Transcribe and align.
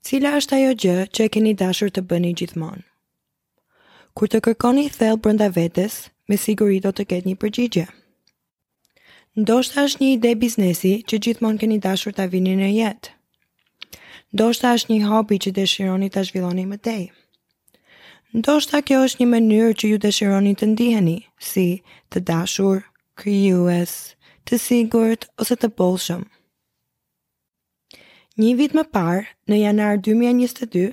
Cila 0.00 0.30
është 0.38 0.54
ajo 0.56 0.68
gjë 0.82 0.96
që 1.16 1.24
e 1.26 1.30
keni 1.32 1.50
dashur 1.60 1.90
të 1.92 2.02
bëni 2.10 2.30
gjithmonë? 2.40 2.84
Kur 4.16 4.30
të 4.32 4.38
kërkoni 4.46 4.84
thellë 4.94 5.20
brenda 5.26 5.48
vetes, 5.52 5.98
me 6.28 6.38
siguri 6.40 6.78
do 6.86 6.92
të 6.96 7.04
ketë 7.10 7.28
një 7.28 7.36
përgjigje. 7.42 7.84
Ndoshta 9.44 9.84
është 9.88 10.02
një 10.04 10.10
ide 10.14 10.32
biznesi 10.44 10.94
që 11.10 11.20
gjithmonë 11.26 11.60
keni 11.62 11.78
dashur 11.84 12.16
ta 12.16 12.26
vini 12.32 12.56
në 12.62 12.70
jetë. 12.78 13.12
Ndoshta 14.32 14.72
është 14.78 14.92
një 14.94 15.10
hobi 15.12 15.38
që 15.44 15.52
dëshironi 15.60 16.08
ta 16.16 16.24
zhvilloni 16.30 16.64
më 16.72 16.80
tej. 16.88 17.04
Ndoshta 18.40 18.80
kjo 18.86 19.04
është 19.04 19.20
një 19.22 19.28
mënyrë 19.36 19.76
që 19.82 19.92
ju 19.94 20.00
dëshironi 20.06 20.56
të 20.58 20.70
ndiheni, 20.72 21.18
si 21.52 21.66
të 22.12 22.24
dashur, 22.32 22.82
krijues, 23.20 23.94
të 24.48 24.60
sigurt 24.68 25.28
ose 25.44 25.60
të 25.60 25.72
bollshëm. 25.80 26.24
Një 28.40 28.50
vit 28.56 28.72
më 28.72 28.82
parë, 28.94 29.24
në 29.52 29.56
janar 29.60 29.98
2022, 30.06 30.90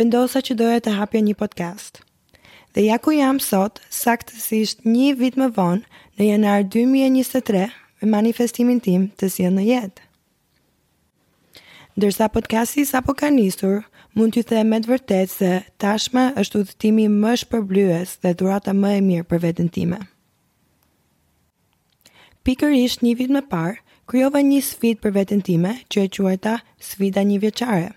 vendosa 0.00 0.40
që 0.42 0.54
doja 0.58 0.78
të 0.82 0.94
hapja 0.96 1.20
një 1.22 1.34
podcast. 1.38 2.00
Dhe 2.74 2.82
ja 2.88 2.96
ku 2.98 3.12
jam 3.14 3.36
sot, 3.44 3.78
saktësisht 3.92 4.80
një 4.90 5.12
vit 5.20 5.36
më 5.38 5.46
vonë, 5.58 5.84
në 6.18 6.26
janar 6.30 6.64
2023, 6.74 7.68
me 8.02 8.08
manifestimin 8.16 8.80
tim 8.82 9.04
të 9.20 9.28
si 9.30 9.44
në 9.54 9.66
jetë. 9.68 10.08
Ndërsa 12.00 12.30
podcasti 12.34 12.82
sa 12.88 13.04
po 13.04 13.14
ka 13.20 13.30
njësur, 13.30 13.84
mund 14.16 14.32
t'ju 14.34 14.46
the 14.50 14.64
me 14.72 14.80
të 14.82 14.90
vërtet 14.96 15.36
se 15.36 15.52
tashme 15.84 16.26
është 16.42 16.64
udhëtimi 16.64 17.06
më 17.20 17.36
shpërblyes 17.44 18.16
dhe 18.24 18.34
durata 18.42 18.72
më 18.74 18.96
e 18.98 19.06
mirë 19.12 19.28
për 19.30 19.44
vetën 19.46 19.70
time. 19.78 20.00
Pikër 22.42 22.74
ishtë 22.82 23.04
një 23.06 23.14
vit 23.22 23.36
më 23.38 23.46
parë, 23.54 23.78
kryova 24.12 24.42
një 24.44 24.58
sfit 24.60 24.98
për 25.00 25.14
vetën 25.16 25.40
time, 25.40 25.70
që 25.88 26.02
e 26.04 26.08
quajta 26.12 26.58
sfida 26.84 27.22
një 27.24 27.38
vjeqare, 27.44 27.92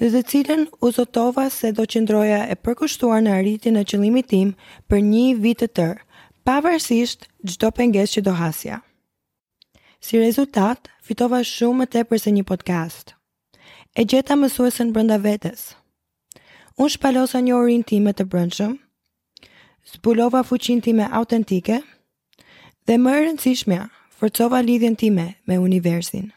dhe 0.00 0.08
dhe 0.10 0.22
cilën 0.30 0.64
u 0.82 0.90
zotova 0.90 1.44
se 1.54 1.70
do 1.72 1.84
qëndroja 1.86 2.40
e 2.50 2.56
përkushtuar 2.58 3.22
në 3.22 3.30
arritin 3.36 3.78
e 3.78 3.84
qëlimit 3.86 4.26
tim 4.32 4.56
për 4.90 5.04
një 5.12 5.22
vitë 5.44 5.68
të 5.68 5.76
tërë, 5.78 6.02
pavarësisht 6.48 7.28
gjdo 7.46 7.70
penges 7.78 8.16
që 8.16 8.24
do 8.26 8.34
hasja. 8.40 8.80
Si 10.02 10.18
rezultat, 10.18 10.90
fitova 11.06 11.44
shumë 11.46 11.84
më 11.84 11.88
te 11.94 12.02
përse 12.10 12.34
një 12.34 12.42
podcast. 12.50 13.14
E 13.94 14.02
gjeta 14.02 14.34
mësuesën 14.34 14.90
brënda 14.92 15.20
vetës. 15.22 15.76
Unë 16.74 16.96
shpalosa 16.96 17.38
një 17.38 17.54
orin 17.54 17.86
time 17.86 18.10
të 18.18 18.26
brëndshëm, 18.32 18.74
zbulova 19.94 20.42
fuqin 20.48 20.82
time 20.82 21.06
autentike, 21.06 21.78
dhe 22.86 22.98
më 22.98 23.14
rëndësishmja, 23.22 23.86
forcova 24.22 24.60
lidhjen 24.60 24.94
time 24.96 25.34
me 25.50 25.56
universin. 25.58 26.28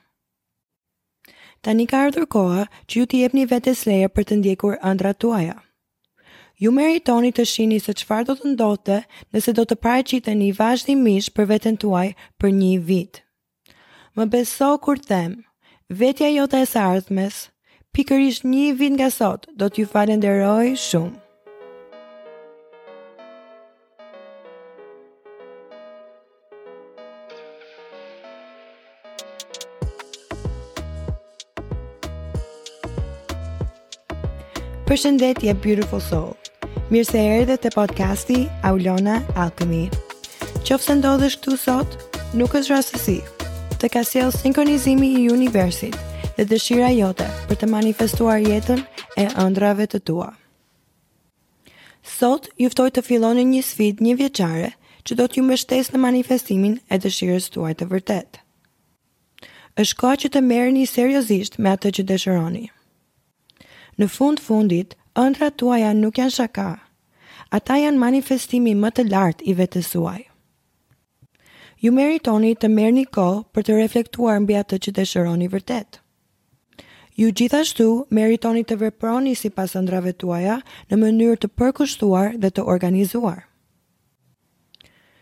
Ta 1.61 1.69
një 1.78 1.86
ka 1.89 2.00
ardhur 2.08 2.23
koha 2.36 2.64
që 2.89 2.95
ju 3.02 3.09
t'jep 3.11 3.33
një 3.38 3.44
vetës 3.52 3.83
leje 3.86 4.09
për 4.09 4.25
të 4.25 4.38
ndjekur 4.39 4.80
andra 4.92 5.11
tuaja. 5.14 5.53
Ju 6.58 6.72
meritoni 6.73 7.30
të 7.36 7.45
shini 7.52 7.77
se 7.83 7.94
qëfar 8.00 8.25
do 8.25 8.33
të 8.39 8.52
ndote 8.55 8.97
nëse 9.36 9.53
do 9.53 9.67
të 9.69 9.77
qita 10.11 10.33
një 10.42 10.50
vazhdimish 10.58 11.30
për 11.38 11.45
vetën 11.53 11.77
tuaj 11.77 12.08
për 12.42 12.50
një 12.58 12.73
vit. 12.89 13.22
Më 14.17 14.25
beso 14.33 14.72
kur 14.81 14.97
them, 14.97 15.44
vetja 15.89 16.30
jota 16.33 16.61
e 16.61 16.66
sardhmes, 16.66 17.52
pikërish 17.94 18.42
një 18.49 18.67
vit 18.81 18.94
nga 18.97 19.11
sot 19.14 19.45
do 19.53 19.70
t'ju 19.70 19.86
falenderoj 19.94 20.73
shumë. 20.73 21.25
Përshëndetje 34.89 35.53
Beautiful 35.61 35.97
Soul. 36.08 36.33
Mirë 36.94 37.05
se 37.09 37.22
dhe 37.50 37.55
te 37.61 37.69
podcasti 37.73 38.36
Aulona 38.69 39.16
Alchemy. 39.44 39.87
Qofse 40.67 40.93
ndodhesh 40.99 41.39
këtu 41.42 41.55
sot, 41.58 41.95
nuk 42.37 42.54
është 42.60 42.76
rastësi. 42.76 43.15
Të 43.82 43.89
ka 43.95 44.04
sjell 44.05 44.30
sinkronizimi 44.36 45.10
i 45.23 45.32
universit 45.33 45.98
dhe 46.36 46.45
dëshira 46.52 46.92
jote 46.99 47.26
për 47.49 47.60
të 47.64 47.71
manifestuar 47.73 48.43
jetën 48.45 48.86
e 49.17 49.26
ëndrave 49.48 49.87
të 49.89 50.04
tua. 50.05 50.30
Sot 52.20 52.52
ju 52.61 52.70
ftoj 52.76 52.89
të 52.99 53.05
filloni 53.10 53.48
një 53.58 53.64
sfidë 53.71 54.05
një 54.10 54.15
vjeqare 54.21 54.70
që 55.02 55.17
do 55.17 55.26
t'ju 55.27 55.48
mbështesë 55.49 55.95
në 55.98 56.04
manifestimin 56.05 56.77
e 56.93 57.02
dëshirës 57.08 57.49
tuaj 57.58 57.73
të 57.81 57.89
vërtetë. 57.95 58.43
Është 59.81 59.98
koha 60.04 60.21
që 60.26 60.30
të 60.37 60.45
një 60.77 60.87
seriozisht 60.93 61.58
me 61.58 61.73
atë 61.73 61.98
që 61.99 62.10
dëshironi 62.14 62.65
në 64.02 64.08
fund 64.11 64.39
fundit, 64.44 64.95
ëndra 65.16 65.50
tuaja 65.56 65.94
nuk 65.95 66.17
janë 66.20 66.33
shaka. 66.38 66.70
Ata 67.56 67.78
janë 67.80 68.02
manifestimi 68.02 68.73
më 68.76 68.89
të 68.98 69.04
lartë 69.11 69.45
i 69.52 69.82
suaj. 69.82 70.20
Ju 71.80 71.92
meritoni 71.92 72.55
të 72.55 72.67
merë 72.70 72.92
një 72.98 73.05
për 73.52 73.64
të 73.64 73.76
reflektuar 73.78 74.39
mbi 74.42 74.55
atë 74.55 74.78
që 74.86 74.92
të 74.95 75.04
shëroni 75.05 75.48
vërtet. 75.48 76.00
Ju 77.16 77.30
gjithashtu 77.32 78.08
meritoni 78.10 78.64
të 78.67 78.76
veproni 78.78 79.36
si 79.36 79.50
pas 79.50 79.73
ëndrave 79.76 80.11
tuaja 80.17 80.60
në 80.92 80.98
mënyrë 81.00 81.38
të 81.39 81.48
përkushtuar 81.55 82.36
dhe 82.38 82.52
të 82.52 82.66
organizuar. 82.66 83.48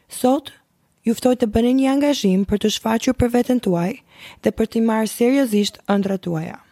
Sot, 0.10 0.50
juftoj 1.06 1.36
të 1.36 1.52
bëni 1.54 1.74
një 1.82 1.92
angazhim 1.94 2.46
për 2.46 2.58
të 2.66 2.70
shfaqur 2.78 3.14
për 3.14 3.30
veten 3.38 3.60
tuaj 3.62 3.92
dhe 4.44 4.52
për 4.52 4.66
të 4.74 4.82
marrë 4.90 5.08
seriosisht 5.14 5.82
ëndrat 5.86 6.22
tuaja. 6.26 6.63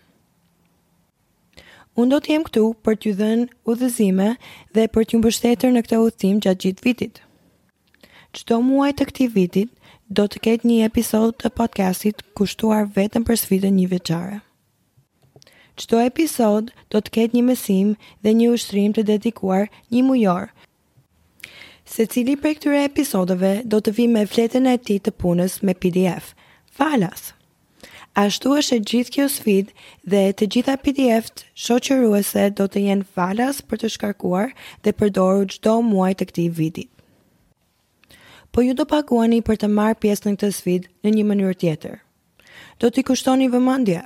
Unë 2.00 2.12
do 2.14 2.18
t'jem 2.24 2.44
këtu 2.48 2.62
për 2.88 2.96
t'ju 3.04 3.12
dhen 3.20 3.42
udhëzime 3.72 4.28
dhe 4.78 4.86
për 4.98 5.08
t'ju 5.08 5.18
mbështetër 5.22 5.74
në 5.76 5.82
këtë 5.88 5.98
udhëtim 6.04 6.38
gjatë 6.46 6.62
gjithë 6.66 6.86
vitit. 6.88 7.18
Qdo 8.38 8.60
muaj 8.68 8.92
të 9.02 9.08
këti 9.10 9.28
vitit, 9.34 9.72
do 10.20 10.24
të 10.32 10.40
ketë 10.46 10.68
një 10.70 10.78
episod 10.88 11.36
të 11.44 11.52
podcastit 11.58 12.24
kushtuar 12.40 12.88
vetëm 12.96 13.26
për 13.32 13.42
sfidën 13.44 13.76
një 13.82 13.90
veqare. 13.96 14.40
Qdo 15.84 16.00
episod 16.06 16.72
do 16.96 17.04
të 17.04 17.14
ketë 17.18 17.38
një 17.40 17.44
mesim 17.50 17.92
dhe 18.24 18.36
një 18.40 18.50
ushtrim 18.56 18.96
të 18.96 19.04
dedikuar 19.12 19.68
një 19.92 20.06
mujor. 20.14 20.48
Se 21.96 22.08
cili 22.08 22.38
për 22.44 22.56
këtyre 22.56 22.86
episodeve 22.88 23.54
do 23.74 23.84
të 23.84 23.98
vi 24.00 24.08
me 24.16 24.24
fletën 24.32 24.64
e 24.64 24.80
ti 24.88 25.00
të 25.00 25.12
punës 25.26 25.60
me 25.68 25.76
PDF. 25.84 26.32
Falas! 26.80 27.34
Ashtu 28.20 28.52
është 28.60 28.76
e 28.78 28.82
gjithë 28.90 29.12
kjo 29.16 29.26
sfid 29.34 29.68
dhe 30.12 30.22
të 30.40 30.46
gjitha 30.54 30.74
PDF-t 30.86 31.44
shoqëruese 31.66 32.48
do 32.60 32.66
të 32.74 32.82
jenë 32.86 33.06
falas 33.18 33.62
për 33.72 33.80
të 33.84 33.90
shkarkuar 33.94 34.50
dhe 34.84 34.92
përdoru 35.02 35.46
gjdo 35.54 35.76
muaj 35.92 36.10
të 36.20 36.26
këti 36.32 36.46
vidit. 36.58 36.90
Po 38.52 38.62
ju 38.68 38.74
do 38.76 38.84
paguani 38.96 39.40
për 39.50 39.62
të 39.64 39.68
marrë 39.78 40.00
pjesë 40.04 40.28
në 40.28 40.34
këtë 40.42 40.50
sfid 40.58 40.90
në 41.06 41.14
një 41.16 41.24
mënyrë 41.30 41.56
tjetër. 41.62 41.96
Do 42.84 42.90
t'i 42.92 43.04
kushtoni 43.12 43.48
vëmandja. 43.54 44.04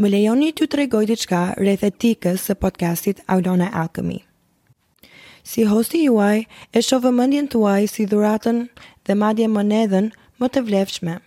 Më 0.00 0.08
lejoni 0.16 0.50
t'ju 0.56 0.68
të 0.72 0.78
regoj 0.82 1.04
të 1.12 1.16
qka 1.26 1.42
rreth 1.60 1.84
etikës 1.90 2.46
së 2.48 2.56
podcastit 2.64 3.20
Aulona 3.36 3.68
Alchemy. 3.82 4.22
Si 5.44 5.64
hosti 5.68 6.06
juaj, 6.06 6.46
e 6.72 6.80
shovë 6.80 7.12
mëndjen 7.20 7.50
tuaj 7.52 7.82
si 7.96 8.08
dhuratën 8.08 8.64
dhe 9.04 9.18
madje 9.24 9.50
monedhen 9.58 10.08
më 10.40 10.48
të 10.48 10.48
vlefshme. 10.48 10.48
Më 10.48 10.50
të 10.56 10.64
vlefshme 10.70 11.18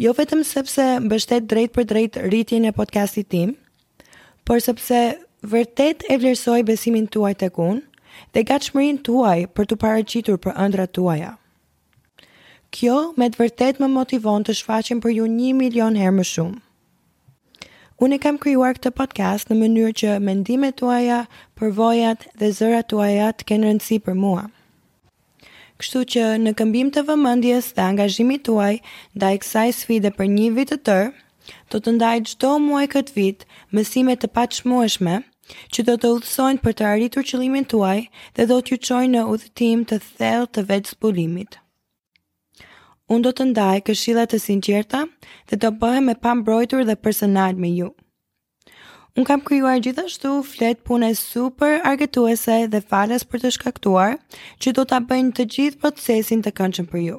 jo 0.00 0.12
vetëm 0.16 0.40
sepse 0.48 0.84
mbështet 1.04 1.44
drejt 1.50 1.74
për 1.76 1.84
drejt 1.90 2.14
rritjen 2.30 2.64
e 2.64 2.70
podcastit 2.76 3.26
tim, 3.32 3.50
por 4.48 4.62
sepse 4.64 5.00
vërtet 5.52 6.06
e 6.08 6.16
vlerësoj 6.16 6.60
besimin 6.68 7.08
tuaj 7.12 7.34
tek 7.42 7.58
unë 7.60 7.82
dhe 8.36 8.44
gatshmërinë 8.48 9.02
tuaj 9.08 9.38
për 9.56 9.68
të 9.70 9.76
paraqitur 9.82 10.40
për 10.46 10.56
ëndrat 10.64 10.94
tuaja. 10.96 11.34
Kjo 12.72 12.96
me 13.20 13.28
të 13.34 13.42
vërtet 13.42 13.80
më 13.82 13.90
motivon 13.98 14.46
të 14.46 14.54
shfaqem 14.60 15.02
për 15.04 15.18
ju 15.18 15.26
një 15.34 15.52
milion 15.60 15.98
herë 16.00 16.16
më 16.22 16.26
shumë. 16.32 16.60
Unë 18.00 18.20
kam 18.24 18.38
krijuar 18.40 18.78
këtë 18.78 18.94
podcast 19.02 19.50
në 19.52 19.58
mënyrë 19.60 19.92
që 20.00 20.16
mendimet 20.30 20.78
tuaja, 20.80 21.20
përvojat 21.60 22.24
dhe 22.40 22.52
zërat 22.60 22.88
tuaja 22.94 23.28
të 23.36 23.50
kenë 23.52 23.68
rëndësi 23.68 24.00
për 24.08 24.16
mua 24.24 24.46
kështu 25.80 26.00
që 26.12 26.24
në 26.44 26.52
këmbim 26.60 26.88
të 26.92 27.02
vëmëndjes 27.08 27.70
dhe 27.76 27.84
angazhimit 27.88 28.42
tuaj, 28.44 28.72
ndaj 29.16 29.32
kësaj 29.42 29.68
sfide 29.80 30.10
për 30.16 30.26
një 30.34 30.48
vit 30.56 30.72
të 30.74 30.78
tërë, 30.88 31.06
do 31.72 31.80
të 31.80 31.94
ndaj 31.96 32.16
gjdo 32.28 32.50
muaj 32.68 32.84
këtë 32.92 33.16
vit 33.16 33.46
mësime 33.76 34.16
të 34.20 34.28
pachmueshme, 34.36 35.16
që 35.74 35.80
do 35.88 35.94
të 36.02 36.10
udhësojnë 36.16 36.62
për 36.66 36.76
të 36.80 36.88
arritur 36.90 37.26
qëlimin 37.30 37.66
tuaj 37.72 37.96
dhe 38.36 38.46
do 38.52 38.60
t'ju 38.66 38.78
qojnë 38.90 39.14
në 39.16 39.24
udhëtim 39.34 39.86
të 39.90 39.98
thellë 40.20 40.52
të 40.58 40.66
vetë 40.70 40.92
zbulimit. 40.94 41.56
Unë 43.10 43.24
do 43.28 43.32
të 43.40 43.48
ndaj 43.54 43.74
këshilat 43.88 44.30
të 44.34 44.42
sinqerta 44.44 45.04
dhe 45.50 45.58
do 45.64 45.72
bëhem 45.82 46.12
e 46.12 46.18
pambrojtur 46.26 46.84
dhe 46.90 47.00
personal 47.08 47.56
me 47.64 47.72
ju. 47.80 47.90
Unë 49.18 49.26
kam 49.26 49.40
kryuar 49.42 49.80
gjithashtu 49.82 50.30
flet 50.46 50.78
pune 50.86 51.08
super 51.18 51.80
argetuese 51.88 52.56
dhe 52.70 52.80
falas 52.92 53.24
për 53.32 53.40
të 53.44 53.50
shkaktuar 53.56 54.12
që 54.62 54.72
do 54.78 54.84
të 54.92 55.00
bëjnë 55.08 55.32
të 55.38 55.46
gjithë 55.54 55.80
procesin 55.84 56.44
të 56.46 56.52
kënqën 56.60 56.86
për 56.92 57.02
ju. 57.06 57.16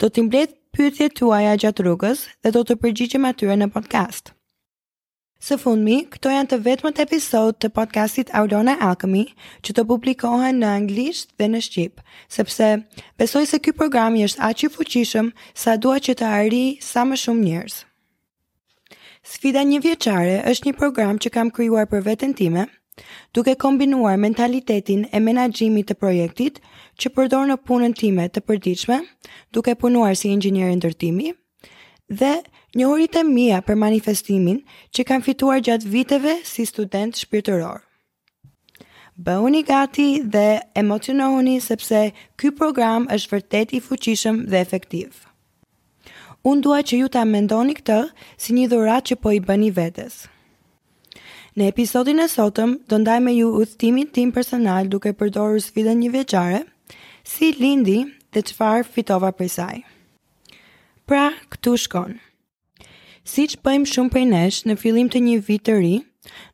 Do 0.00 0.10
të 0.10 0.20
imbletë 0.24 0.58
pythje 0.76 1.08
tuaja 1.20 1.54
gjatë 1.62 1.86
rrugës 1.86 2.26
dhe 2.42 2.52
do 2.58 2.64
të 2.68 2.76
përgjigjim 2.82 3.24
atyre 3.30 3.56
në 3.62 3.70
podcast. 3.78 4.34
Së 5.40 5.56
fundmi, 5.62 5.96
këto 6.12 6.28
janë 6.34 6.50
të 6.52 6.56
vetëmët 6.66 6.98
episode 7.06 7.56
të 7.64 7.70
podcastit 7.80 8.28
Aulona 8.42 8.76
Alchemy 8.90 9.24
që 9.64 9.72
të 9.78 9.86
publikohen 9.92 10.60
në 10.60 10.74
Anglisht 10.82 11.32
dhe 11.40 11.48
në 11.54 11.64
Shqip, 11.64 12.04
sepse 12.36 12.72
besoj 13.16 13.46
se 13.54 13.62
kjë 13.64 13.78
programi 13.80 14.26
është 14.28 14.44
aqifuqishëm 14.52 15.32
sa 15.64 15.80
dua 15.86 15.96
që 16.08 16.20
të 16.20 16.32
arri 16.42 16.64
sa 16.92 17.06
më 17.12 17.22
shumë 17.24 17.48
njerëz. 17.48 17.80
Sfida 19.28 19.62
një 19.68 19.80
vjeqare 19.84 20.36
është 20.48 20.66
një 20.70 20.76
program 20.80 21.18
që 21.22 21.30
kam 21.34 21.50
kryuar 21.52 21.86
për 21.90 22.04
vetën 22.06 22.32
time, 22.36 22.62
duke 23.36 23.52
kombinuar 23.60 24.16
mentalitetin 24.22 25.02
e 25.12 25.20
menagjimit 25.20 25.88
të 25.90 25.96
projektit 26.00 26.60
që 27.00 27.12
përdor 27.18 27.44
në 27.50 27.58
punën 27.68 27.92
time 27.98 28.26
të 28.32 28.40
përdiqme, 28.48 29.00
duke 29.52 29.74
punuar 29.82 30.16
si 30.16 30.32
ingjinerë 30.32 30.78
ndërtimi, 30.80 31.34
dhe 32.08 32.32
një 32.80 32.88
urit 32.94 33.20
e 33.20 33.24
mija 33.28 33.60
për 33.68 33.76
manifestimin 33.84 34.62
që 34.96 35.04
kam 35.12 35.22
fituar 35.28 35.60
gjatë 35.68 35.88
viteve 35.92 36.38
si 36.54 36.64
student 36.72 37.16
shpirtëror. 37.20 37.84
Bëhuni 39.20 39.60
gati 39.68 40.08
dhe 40.24 40.48
emocionohuni 40.80 41.58
sepse 41.60 42.06
ky 42.40 42.54
program 42.62 43.04
është 43.18 43.36
vërtet 43.36 43.74
i 43.76 43.80
fuqishëm 43.90 44.46
dhe 44.48 44.64
efektiv 44.64 45.26
un 46.42 46.60
dua 46.62 46.80
që 46.82 46.98
ju 47.02 47.08
ta 47.12 47.20
amendoni 47.26 47.74
këtë 47.76 47.96
si 48.40 48.54
një 48.56 48.68
dhuratë 48.72 49.10
që 49.12 49.16
po 49.22 49.32
i 49.36 49.40
bëni 49.44 49.70
vetes. 49.76 50.22
Në 51.58 51.66
episodin 51.68 52.22
e 52.22 52.28
sotëm 52.30 52.76
do 52.88 53.00
ndaj 53.02 53.18
me 53.20 53.34
ju 53.36 53.50
udhëtimin 53.60 54.06
tim 54.14 54.30
personal 54.32 54.88
duke 54.88 55.12
përdorur 55.18 55.60
sfidën 55.60 55.98
një 56.00 56.10
veçare, 56.14 56.62
si 57.26 57.50
lindi 57.58 57.98
dhe 58.32 58.42
çfarë 58.50 58.86
fitova 58.88 59.32
prej 59.34 59.50
saj. 59.58 59.80
Pra, 61.08 61.32
këtu 61.52 61.74
shkon. 61.84 62.16
Siç 63.28 63.58
bëjmë 63.66 63.90
shumë 63.90 64.12
prej 64.14 64.26
nesh 64.30 64.62
në 64.66 64.78
fillim 64.80 65.10
të 65.12 65.20
një 65.26 65.40
viti 65.48 65.64
të 65.68 65.74
ri, 65.82 65.96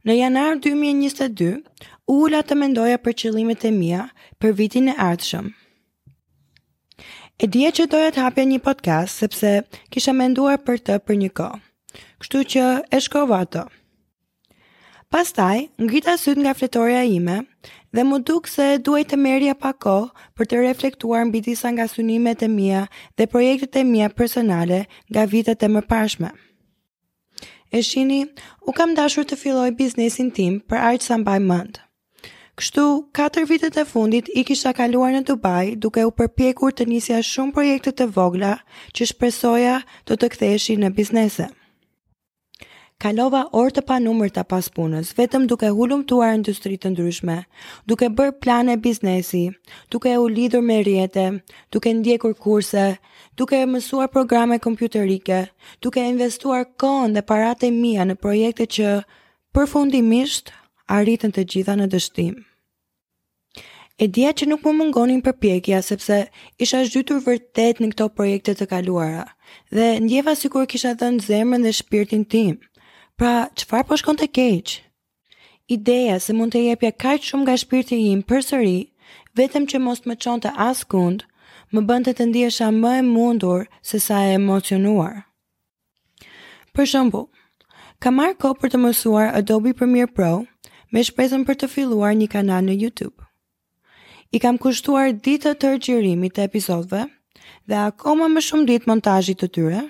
në 0.08 0.18
janar 0.22 0.56
2022 0.56 1.60
Ula 2.06 2.38
të 2.46 2.54
mendoja 2.54 3.00
për 3.02 3.14
qëllimet 3.20 3.64
e 3.66 3.70
mia 3.74 4.04
për 4.40 4.52
vitin 4.54 4.86
e 4.92 4.92
ardhshëm. 4.94 5.48
E 7.36 7.44
dje 7.52 7.68
që 7.76 7.84
doja 7.92 8.08
të 8.16 8.22
hapja 8.24 8.44
një 8.48 8.58
podcast, 8.64 9.18
sepse 9.20 9.48
kisha 9.92 10.14
menduar 10.16 10.56
për 10.64 10.78
të 10.86 10.94
për 11.04 11.18
një 11.22 11.28
ko. 11.36 11.48
Kështu 12.22 12.38
që 12.52 12.62
e 12.96 13.00
shkova 13.04 13.40
ato. 13.44 13.64
Pastaj, 15.12 15.66
ngrita 15.76 16.14
syt 16.18 16.40
nga 16.40 16.54
fletoria 16.56 17.02
ime 17.04 17.42
dhe 17.92 18.04
më 18.08 18.22
duk 18.28 18.48
se 18.48 18.70
duaj 18.80 19.02
të 19.12 19.18
merja 19.20 19.52
pa 19.54 19.74
ko 19.76 19.98
për 20.36 20.48
të 20.50 20.62
reflektuar 20.64 21.28
në 21.28 21.42
disa 21.50 21.68
nga 21.76 21.84
sunimet 21.92 22.40
e 22.42 22.48
mija 22.56 22.86
dhe 23.18 23.28
projektet 23.34 23.76
e 23.84 23.84
mija 23.92 24.08
personale 24.16 24.86
nga 25.12 25.28
vitet 25.34 25.62
e 25.62 25.70
më 25.76 25.84
pashme. 25.92 26.32
E 27.76 27.84
shini, 27.84 28.22
u 28.64 28.72
kam 28.72 28.96
dashur 28.96 29.28
të 29.28 29.36
filloj 29.44 29.68
biznesin 29.76 30.32
tim 30.32 30.56
për 30.72 30.80
ajtë 30.90 31.12
sa 31.12 31.20
mbaj 31.20 31.40
mëndë. 31.50 31.85
Kështu, 32.56 32.82
4 33.12 33.42
vitet 33.44 33.76
e 33.76 33.82
fundit 33.84 34.28
i 34.32 34.40
kisha 34.48 34.70
kaluar 34.72 35.10
në 35.12 35.18
Dubai 35.28 35.74
duke 35.76 36.06
u 36.08 36.12
përpjekur 36.16 36.72
të 36.72 36.86
njësja 36.88 37.18
shumë 37.28 37.52
projekte 37.52 37.92
të 37.98 38.06
vogla 38.14 38.52
që 38.96 39.06
shpresoja 39.10 39.74
të 40.08 40.16
të 40.22 40.30
ktheshi 40.34 40.76
në 40.80 40.88
biznese. 40.96 41.50
Kalova 43.04 43.42
orë 43.60 43.74
të 43.76 43.82
panumër 43.90 44.32
të 44.32 44.46
pas 44.48 44.70
punës, 44.72 45.10
vetëm 45.20 45.44
duke 45.52 45.68
hullum 45.76 46.06
industri 46.32 46.78
të 46.80 46.94
ndryshme, 46.96 47.36
duke 47.84 48.08
bërë 48.08 48.38
plane 48.40 48.76
biznesi, 48.80 49.42
duke 49.90 50.16
u 50.16 50.24
lidhur 50.26 50.62
me 50.64 50.78
rjetë, 50.82 51.26
duke 51.72 51.92
ndjekur 51.92 52.32
kurse, 52.40 52.96
duke 53.36 53.60
mësuar 53.66 54.08
programe 54.08 54.58
kompjuterike, 54.58 55.48
duke 55.82 56.00
investuar 56.08 56.64
kohën 56.80 57.12
dhe 57.12 57.20
parate 57.22 57.70
mija 57.70 58.08
në 58.08 58.14
projekte 58.16 58.64
që 58.64 59.02
përfundimisht 59.52 60.54
arritën 60.86 61.32
të 61.34 61.44
gjitha 61.50 61.74
në 61.76 61.86
dështim. 61.92 62.36
E 63.96 64.06
dhja 64.12 64.34
që 64.36 64.46
nuk 64.50 64.64
më 64.66 64.72
mungonin 64.76 65.22
përpjekja 65.24 65.78
sepse 65.82 66.18
isha 66.60 66.82
zhytur 66.84 67.22
vërtet 67.24 67.78
në 67.80 67.88
këto 67.94 68.08
projekte 68.12 68.52
të 68.58 68.66
kaluara 68.72 69.22
dhe 69.72 69.86
ndjeva 70.04 70.34
si 70.36 70.50
kur 70.52 70.66
kisha 70.68 70.92
në 71.00 71.22
zemrën 71.28 71.62
dhe 71.64 71.72
shpirtin 71.72 72.24
tim. 72.32 72.56
Pra, 73.16 73.48
qëfar 73.56 73.86
po 73.88 73.96
shkon 73.96 74.18
të 74.20 74.28
keq? 74.36 74.76
Ideja 75.72 76.18
se 76.20 76.34
mund 76.36 76.52
të 76.52 76.66
jepja 76.68 76.92
kajtë 76.92 77.24
shumë 77.30 77.42
nga 77.46 77.56
shpirti 77.58 77.96
im 78.12 78.20
për 78.28 78.44
sëri, 78.48 78.78
vetëm 79.36 79.64
që 79.70 79.80
mos 79.82 80.04
më 80.06 80.14
qonë 80.22 80.44
të 80.44 80.52
askund, 80.66 81.24
më 81.72 81.80
bënd 81.88 82.12
të 82.12 82.26
ndjesha 82.28 82.68
më 82.76 82.92
e 83.00 83.06
mundur 83.08 83.64
se 83.82 83.98
sa 83.98 84.20
e 84.28 84.36
emocionuar. 84.36 85.24
Për 86.76 86.84
shëmbu, 86.92 87.22
ka 87.98 88.12
marrë 88.12 88.36
ko 88.38 88.52
për 88.60 88.74
të 88.74 88.82
mësuar 88.84 89.32
Adobe 89.40 89.72
Premiere 89.74 90.12
Pro, 90.12 90.44
me 90.96 91.02
shpresën 91.04 91.42
për 91.44 91.58
të 91.60 91.66
filluar 91.68 92.14
një 92.16 92.26
kanal 92.32 92.62
në 92.64 92.74
YouTube. 92.82 93.26
I 94.34 94.38
kam 94.40 94.56
kushtuar 94.60 95.10
ditë 95.12 95.52
të 95.60 95.72
rëgjërimit 95.74 96.32
të 96.38 96.46
epizodve 96.48 97.02
dhe 97.68 97.80
akoma 97.82 98.30
më 98.32 98.42
shumë 98.46 98.66
ditë 98.70 98.88
montajit 98.88 99.40
të 99.42 99.48
tyre, 99.56 99.82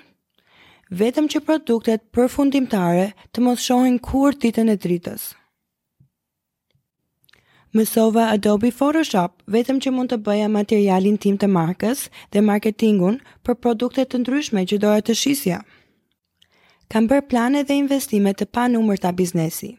vetëm 1.03 1.29
që 1.31 1.41
produktet 1.47 2.03
përfundimtare 2.15 3.05
të 3.31 3.45
mos 3.47 3.63
shohin 3.69 3.95
kur 4.09 4.35
ditën 4.43 4.67
e 4.67 4.75
dritës. 4.87 5.29
Mësova 7.75 8.27
Adobe 8.35 8.73
Photoshop 8.75 9.47
vetëm 9.55 9.79
që 9.83 9.95
mund 9.95 10.11
të 10.11 10.19
bëja 10.27 10.51
materialin 10.59 11.15
tim 11.23 11.39
të 11.39 11.47
markës 11.55 12.03
dhe 12.35 12.43
marketingun 12.51 13.21
për 13.47 13.59
produktet 13.63 14.11
të 14.11 14.21
ndryshme 14.25 14.67
që 14.71 14.83
doja 14.83 15.07
të 15.07 15.17
shisja. 15.23 15.63
Kam 16.91 17.07
bërë 17.11 17.29
plane 17.31 17.63
dhe 17.63 17.79
investime 17.87 18.35
të 18.35 18.51
pa 18.55 18.67
numër 18.75 19.07
të 19.07 19.15
biznesi 19.23 19.73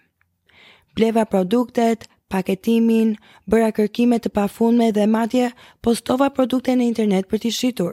bleva 0.98 1.22
produktet, 1.30 2.08
paketimin, 2.34 3.14
bëra 3.48 3.70
kërkime 3.76 4.18
të 4.18 4.32
pafundme 4.34 4.90
dhe 4.92 5.06
madje 5.06 5.52
postova 5.84 6.26
produkte 6.34 6.74
në 6.74 6.88
internet 6.90 7.28
për 7.30 7.42
t'i 7.44 7.52
shitur, 7.54 7.92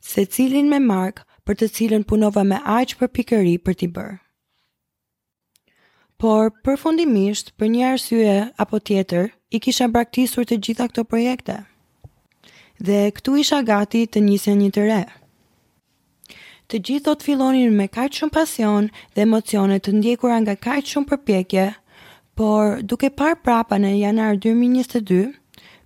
se 0.00 0.22
cilin 0.30 0.70
me 0.70 0.78
markë 0.86 1.26
për 1.44 1.58
të 1.60 1.68
cilën 1.78 2.04
punova 2.08 2.44
me 2.46 2.60
aqë 2.78 3.00
për 3.02 3.12
pikëri 3.18 3.56
për 3.66 3.78
t'i 3.82 3.90
bërë. 3.98 4.14
Por, 6.22 6.54
përfundimisht, 6.64 7.50
për 7.58 7.68
një 7.74 7.86
arsye 7.90 8.36
apo 8.62 8.78
tjetër, 8.80 9.32
i 9.54 9.58
kisha 9.62 9.90
braktisur 9.92 10.46
të 10.46 10.56
gjitha 10.66 10.86
këto 10.88 11.02
projekte. 11.10 11.56
Dhe 12.86 13.00
këtu 13.16 13.34
isha 13.42 13.60
gati 13.66 14.06
të 14.10 14.22
njëse 14.26 14.54
një 14.62 14.70
të 14.76 14.84
re. 14.88 15.02
Të 16.70 16.80
gjithë 16.86 17.12
të 17.20 17.26
filonin 17.28 17.76
me 17.78 17.86
kajtë 17.92 18.18
shumë 18.18 18.34
pasion 18.38 18.88
dhe 19.14 19.22
emocionet 19.26 19.84
të 19.84 19.92
ndjekura 19.98 20.38
nga 20.42 20.54
kajtë 20.66 20.90
shumë 20.94 21.10
përpjekje, 21.12 21.66
Por 22.34 22.80
duke 22.82 23.10
parë 23.14 23.38
prapa 23.46 23.76
në 23.78 23.92
janar 24.00 24.34
2022, 24.42 25.28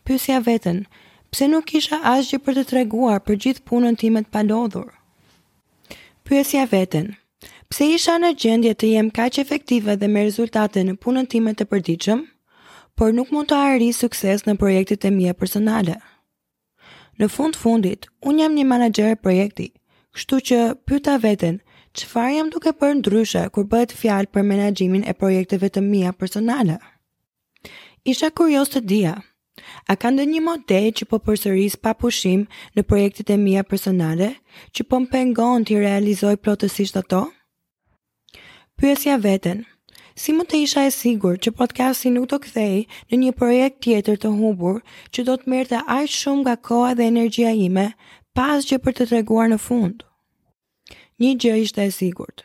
pyesja 0.08 0.38
veten, 0.40 0.78
pse 1.28 1.44
nuk 1.52 1.66
kisha 1.68 1.98
asgjë 2.08 2.38
për 2.46 2.56
të 2.58 2.62
treguar 2.70 3.18
për 3.26 3.36
gjithë 3.44 3.64
punën 3.68 3.98
time 4.00 4.22
të 4.24 4.32
palodhur? 4.36 4.86
Pyesja 6.28 6.64
veten 6.72 7.10
Pse 7.68 7.84
isha 7.92 8.14
në 8.20 8.30
gjendje 8.40 8.72
të 8.80 8.88
jem 8.94 9.10
kaq 9.12 9.36
efektive 9.44 9.98
dhe 10.00 10.08
me 10.08 10.22
rezultate 10.24 10.80
në 10.88 10.94
punën 11.04 11.28
time 11.28 11.52
të 11.52 11.66
përdiqëm, 11.68 12.22
por 12.96 13.12
nuk 13.12 13.28
mund 13.32 13.50
të 13.50 13.58
arri 13.60 13.90
sukses 13.92 14.46
në 14.48 14.54
projektet 14.62 15.04
e 15.04 15.12
mia 15.12 15.34
personale. 15.36 15.98
Në 17.20 17.28
fund 17.34 17.60
fundit, 17.60 18.08
un 18.24 18.40
jam 18.40 18.56
një 18.56 18.64
menaxher 18.72 19.20
projekti, 19.20 19.68
kështu 20.16 20.40
që 20.48 20.60
pyeta 20.88 21.18
veten, 21.26 21.60
qëfar 21.96 22.30
jam 22.34 22.50
duke 22.52 22.72
për 22.76 22.92
ndryshe 22.98 23.42
kur 23.54 23.64
bëhet 23.70 23.94
fjalë 23.96 24.30
për 24.34 24.44
menaxhimin 24.48 25.04
e 25.08 25.14
projekteve 25.16 25.70
të 25.72 25.82
mija 25.86 26.12
personale? 26.20 26.76
Isha 28.08 28.30
kurios 28.30 28.70
të 28.72 28.82
dia, 28.90 29.14
a 29.90 29.96
ka 29.96 30.10
ndë 30.12 30.24
një 30.32 30.42
model 30.48 30.88
që 31.00 31.08
po 31.10 31.18
përsëris 31.28 31.78
pa 31.82 31.94
pushim 31.98 32.44
në 32.76 32.84
projektet 32.88 33.30
e 33.30 33.36
mija 33.40 33.64
personale, 33.68 34.30
që 34.74 34.86
po 34.88 35.00
më 35.04 35.10
pengon 35.14 35.64
të 35.64 35.76
i 35.76 35.80
realizoj 35.82 36.36
plotësisht 36.44 37.00
ato? 37.00 37.24
Pyesja 38.78 39.16
veten, 39.18 39.64
si 40.16 40.32
më 40.34 40.44
të 40.50 40.60
isha 40.64 40.84
e 40.86 40.92
sigur 40.94 41.38
që 41.42 41.52
podcasti 41.58 42.12
nuk 42.14 42.28
të 42.30 42.38
kthej 42.46 42.76
në 43.10 43.22
një 43.24 43.32
projekt 43.38 43.82
tjetër 43.84 44.20
të 44.24 44.34
hubur 44.38 44.80
që 45.14 45.26
do 45.28 45.34
të 45.40 45.50
mërë 45.54 45.70
të 45.74 45.82
ajtë 45.98 46.18
shumë 46.20 46.42
nga 46.46 46.58
koha 46.68 46.92
dhe 46.98 47.10
energjia 47.10 47.52
ime 47.68 47.90
pas 48.38 48.62
që 48.70 48.78
për 48.86 48.98
të 49.00 49.08
treguar 49.12 49.50
në 49.50 49.58
fundë? 49.66 50.07
një 51.22 51.32
gjë 51.42 51.54
ishte 51.62 51.82
e 51.86 51.90
sigurt. 51.94 52.44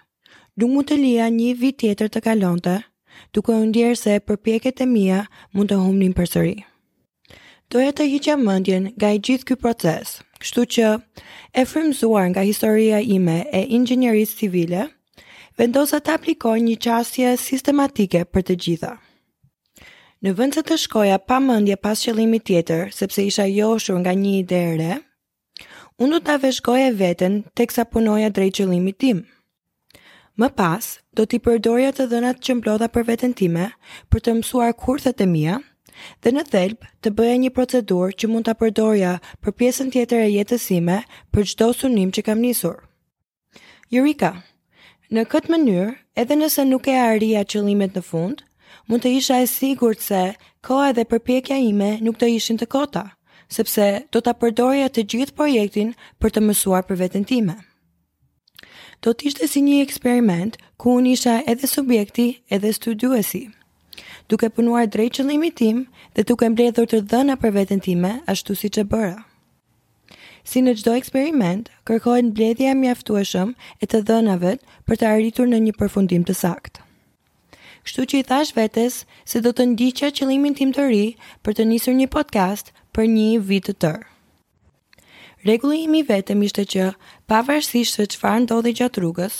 Nuk 0.57 0.69
mund 0.71 0.87
të 0.89 0.95
lija 0.99 1.27
një 1.33 1.53
vit 1.59 1.79
tjetër 1.81 2.09
të 2.13 2.21
kalonte, 2.25 2.77
duke 3.33 3.53
u 3.53 3.65
ndjerë 3.69 3.97
se 3.97 4.15
përpjekjet 4.27 4.81
e 4.81 4.87
mia 4.89 5.23
mund 5.53 5.69
të 5.71 5.77
humnin 5.83 6.13
përsëri. 6.17 6.55
Doja 7.71 7.93
të 7.97 8.07
hiqja 8.11 8.35
mendjen 8.37 8.91
nga 8.97 9.09
i 9.15 9.19
gjithë 9.21 9.47
ky 9.49 9.57
proces, 9.61 10.17
kështu 10.41 10.65
që 10.77 10.89
e 11.53 11.63
frymzuar 11.69 12.27
nga 12.33 12.43
historia 12.45 12.99
ime 13.01 13.37
e 13.53 13.63
inxhinierisë 13.77 14.37
civile, 14.43 14.87
vendosa 15.57 16.01
të 16.01 16.15
aplikoj 16.17 16.57
një 16.65 16.77
qasje 16.85 17.33
sistematike 17.41 18.25
për 18.33 18.45
të 18.49 18.57
gjitha. 18.65 18.93
Në 20.23 20.33
vend 20.39 20.55
se 20.55 20.61
të 20.63 20.77
shkoja 20.79 21.17
pa 21.27 21.39
mendje 21.43 21.75
pas 21.83 21.99
qëllimit 22.05 22.45
tjetër, 22.47 22.93
sepse 22.95 23.25
isha 23.27 23.45
i 23.49 23.57
jo 23.57 23.73
joshur 23.73 23.99
nga 24.05 24.13
një 24.15 24.29
ide 24.43 24.59
e 24.69 24.75
re, 24.79 24.91
unë 26.01 26.17
do 26.17 26.21
t'a 26.25 26.35
veshkoja 26.41 26.91
veten 26.97 27.33
të 27.57 27.65
sa 27.73 27.83
punoja 27.85 28.29
drejt 28.33 28.57
qëllimit 28.59 28.97
tim. 29.01 29.19
Më 30.39 30.49
pas, 30.57 30.85
do 31.13 31.25
t'i 31.29 31.37
përdoja 31.45 31.91
të 31.93 32.07
dhënat 32.09 32.39
që 32.41 32.55
mblodha 32.57 32.87
për 32.95 33.03
veten 33.09 33.33
time 33.37 33.67
për 34.09 34.19
të 34.25 34.33
mësuar 34.41 34.71
kurthet 34.73 35.21
e 35.21 35.27
mija 35.29 35.59
dhe 36.25 36.31
në 36.33 36.43
thelb 36.49 36.85
të 37.05 37.11
bëja 37.19 37.35
një 37.43 37.51
procedur 37.53 38.15
që 38.17 38.27
mund 38.31 38.47
t'a 38.49 38.55
përdoja 38.57 39.11
për 39.45 39.53
pjesën 39.59 39.91
tjetër 39.93 40.23
e 40.25 40.31
jetësime 40.33 40.95
për 41.31 41.45
qdo 41.51 41.67
sunim 41.77 42.09
që 42.17 42.25
kam 42.29 42.41
njësur. 42.41 42.79
Jurika, 43.93 44.31
në 45.13 45.27
këtë 45.29 45.53
mënyrë, 45.53 45.91
edhe 46.17 46.39
nëse 46.41 46.65
nuk 46.65 46.89
e 46.89 46.97
arria 47.03 47.45
qëllimet 47.45 47.93
në 47.93 48.01
fund, 48.09 48.41
mund 48.89 49.05
të 49.05 49.11
isha 49.21 49.37
e 49.43 49.45
sigur 49.53 49.93
të 49.93 50.01
se 50.09 50.23
koha 50.65 50.89
dhe 50.97 51.05
përpjekja 51.13 51.61
ime 51.67 51.99
nuk 52.01 52.17
të 52.17 52.33
ishin 52.39 52.57
të 52.57 52.65
kota 52.73 53.05
sepse 53.51 54.03
do 54.13 54.21
të 54.21 54.33
përdoja 54.41 54.89
të 54.93 55.03
gjithë 55.11 55.35
projektin 55.37 55.93
për 56.21 56.33
të 56.35 56.43
mësuar 56.47 56.85
për 56.87 56.99
vetën 57.03 57.25
time. 57.27 57.55
Do 59.03 59.11
të 59.11 59.29
ishte 59.31 59.47
si 59.51 59.61
një 59.61 59.81
eksperiment 59.83 60.57
ku 60.79 60.93
unë 60.99 61.15
isha 61.17 61.37
edhe 61.51 61.67
subjekti 61.67 62.27
edhe 62.49 62.73
studuesi. 62.73 63.45
Duke 64.31 64.47
punuar 64.49 64.87
drejt 64.87 65.19
qëllimit 65.19 65.57
tim 65.59 65.81
dhe 66.15 66.23
duke 66.23 66.47
mbledhur 66.53 66.87
të 66.87 67.01
dhëna 67.11 67.35
për 67.41 67.51
veten 67.57 67.81
time 67.83 68.21
ashtu 68.31 68.55
siç 68.55 68.79
e 68.81 68.85
bëra. 68.87 69.19
Si 70.43 70.59
në 70.59 70.73
çdo 70.79 70.93
eksperiment, 70.99 71.69
kërkohet 71.87 72.25
mbledhja 72.31 72.71
e 72.71 73.55
e 73.83 73.85
të 73.91 73.99
dhënave 74.07 74.57
për 74.87 74.95
të 74.97 75.07
arritur 75.07 75.47
në 75.47 75.59
një 75.67 75.73
përfundim 75.79 76.23
të 76.23 76.33
saktë. 76.35 76.79
Kështu 77.83 78.03
që 78.07 78.17
i 78.19 78.23
thash 78.23 78.55
vetes 78.55 79.05
se 79.25 79.41
do 79.41 79.51
të 79.51 79.65
ndiqja 79.75 80.11
qëllimin 80.11 80.55
tim 80.55 80.71
të 80.71 80.87
ri 80.87 81.15
për 81.43 81.53
të 81.53 81.63
nisur 81.67 81.93
një 81.93 82.07
podcast 82.07 82.71
për 82.93 83.07
një 83.11 83.27
vit 83.41 83.65
të 83.67 83.73
tërë. 83.83 84.03
Regulli 85.47 86.01
vetëm 86.07 86.43
ishte 86.47 86.63
që, 86.73 86.83
pavarësisht 87.27 87.97
se 87.97 88.05
çfarë 88.13 88.43
ndodhi 88.45 88.73
gjatë 88.79 89.01
rrugës, 89.01 89.35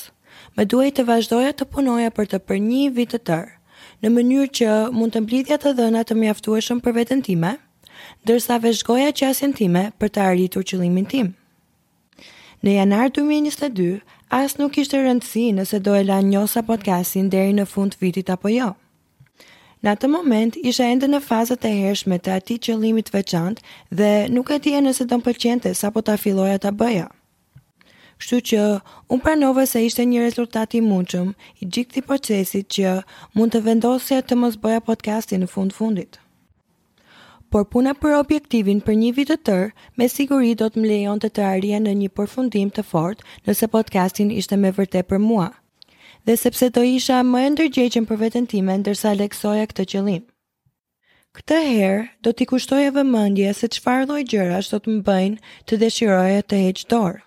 me 0.58 0.66
duhej 0.66 0.92
të 0.98 1.06
vazhdoja 1.10 1.54
të 1.56 1.68
punoja 1.76 2.10
për 2.18 2.30
të 2.34 2.40
për 2.50 2.60
një 2.68 2.90
vit 2.98 3.14
të 3.14 3.20
tërë, 3.30 3.54
në 4.04 4.12
mënyrë 4.16 4.50
që 4.60 4.72
mund 4.98 5.14
të 5.16 5.22
mblidhja 5.28 5.60
të 5.64 5.76
dhëna 5.78 6.02
të 6.10 6.18
mjaftueshëm 6.24 6.82
për 6.86 6.98
veten 6.98 7.22
time, 7.30 7.54
ndërsa 8.26 8.58
vëzhgoja 8.66 9.14
qasjen 9.22 9.56
time 9.62 9.86
për 10.02 10.12
të 10.18 10.26
arritur 10.28 10.66
qëllimin 10.68 11.08
tim. 11.14 11.32
Në 12.66 12.78
janar 12.80 13.12
2022, 13.16 14.02
as 14.34 14.58
nuk 14.60 14.82
ishte 14.82 14.98
rëndësi 15.06 15.48
nëse 15.60 15.80
do 15.84 15.96
e 16.00 16.04
lanë 16.10 16.34
njësa 16.34 16.66
podcastin 16.68 17.30
deri 17.32 17.54
në 17.60 17.70
fund 17.76 17.96
vitit 18.02 18.34
apo 18.36 18.50
jo. 18.58 18.72
Ja. 18.74 18.74
Në 19.84 19.92
atë 19.98 20.08
moment 20.12 20.56
isha 20.70 20.86
ende 20.88 21.10
në 21.12 21.20
fazat 21.26 21.66
e 21.68 21.70
hershme 21.76 22.16
të 22.24 22.32
atij 22.40 22.58
qëllimi 22.66 23.02
të 23.04 23.14
veçantë 23.18 23.98
dhe 24.00 24.10
nuk 24.32 24.52
e 24.56 24.58
dija 24.64 24.80
nëse 24.86 25.06
do 25.12 25.18
të 25.20 25.24
pëlqente 25.26 25.74
sapo 25.76 26.02
ta 26.08 26.14
filloja 26.22 26.60
ta 26.66 26.72
bëja. 26.82 27.10
Kështu 28.16 28.38
që 28.50 28.62
un 29.12 29.20
pranova 29.26 29.66
se 29.68 29.82
ishte 29.84 30.06
një 30.08 30.22
rezultat 30.24 30.76
i 30.80 30.80
mundshëm 30.86 31.34
i 31.34 31.66
gjithë 31.68 32.04
procesit 32.08 32.70
që 32.78 32.94
mund 33.36 33.56
të 33.58 33.62
vendosja 33.66 34.22
të 34.24 34.38
mos 34.40 34.56
bëja 34.64 34.86
podcastin 34.88 35.44
në 35.44 35.50
fund 35.58 35.76
fundit. 35.76 36.16
Por 37.52 37.66
puna 37.74 37.92
për 38.00 38.16
objektivin 38.22 38.80
për 38.88 38.98
një 39.04 39.10
vit 39.20 39.34
të 39.34 39.38
tërë 39.52 39.68
me 40.00 40.08
siguri 40.10 40.56
do 40.64 40.70
të 40.72 40.80
më 40.80 40.88
lejonte 40.94 41.28
të, 41.28 41.36
të 41.42 41.50
arrija 41.50 41.84
në 41.84 41.98
një 42.04 42.14
përfundim 42.22 42.72
të 42.72 42.88
fort 42.94 43.20
nëse 43.50 43.68
podcastin 43.76 44.32
ishte 44.40 44.56
me 44.64 44.72
vërtet 44.80 45.12
për 45.12 45.20
mua 45.28 45.50
dhe 46.26 46.36
sepse 46.40 46.68
do 46.74 46.84
isha 46.88 47.20
më 47.28 47.40
e 47.46 47.50
ndërgjegjën 47.54 48.06
për 48.10 48.20
veten 48.22 48.46
time 48.52 48.76
ndërsa 48.82 49.12
leksoja 49.20 49.66
këtë 49.72 49.86
qëllim. 49.94 50.22
Këtë 51.36 51.58
herë 51.68 52.02
do 52.24 52.32
t'i 52.38 52.48
kushtoja 52.52 52.92
vëmendje 52.96 53.52
se 53.58 53.68
çfarë 53.76 54.06
lloj 54.10 54.22
gjërash 54.32 54.70
do 54.72 54.80
të 54.80 54.94
më 54.98 55.02
bëjnë 55.08 55.42
të 55.68 55.80
dëshiroja 55.84 56.44
të 56.48 56.60
heq 56.66 56.84
dorë. 56.94 57.24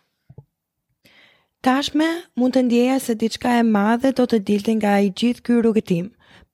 Tashme 1.66 2.06
mund 2.38 2.54
të 2.54 2.62
ndjeja 2.68 2.98
se 3.02 3.16
diçka 3.24 3.56
e 3.60 3.64
madhe 3.66 4.12
do 4.14 4.24
të 4.30 4.38
dilte 4.48 4.76
nga 4.78 4.94
i 5.02 5.10
gjithë 5.18 5.42
ky 5.46 5.58
rrugëtim, 5.58 6.06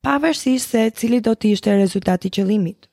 pavarësisht 0.05 0.73
se 0.75 0.87
cili 0.99 1.21
do 1.27 1.37
të 1.37 1.53
ishte 1.55 1.77
rezultati 1.79 2.31
i 2.31 2.35
qëllimit. 2.39 2.89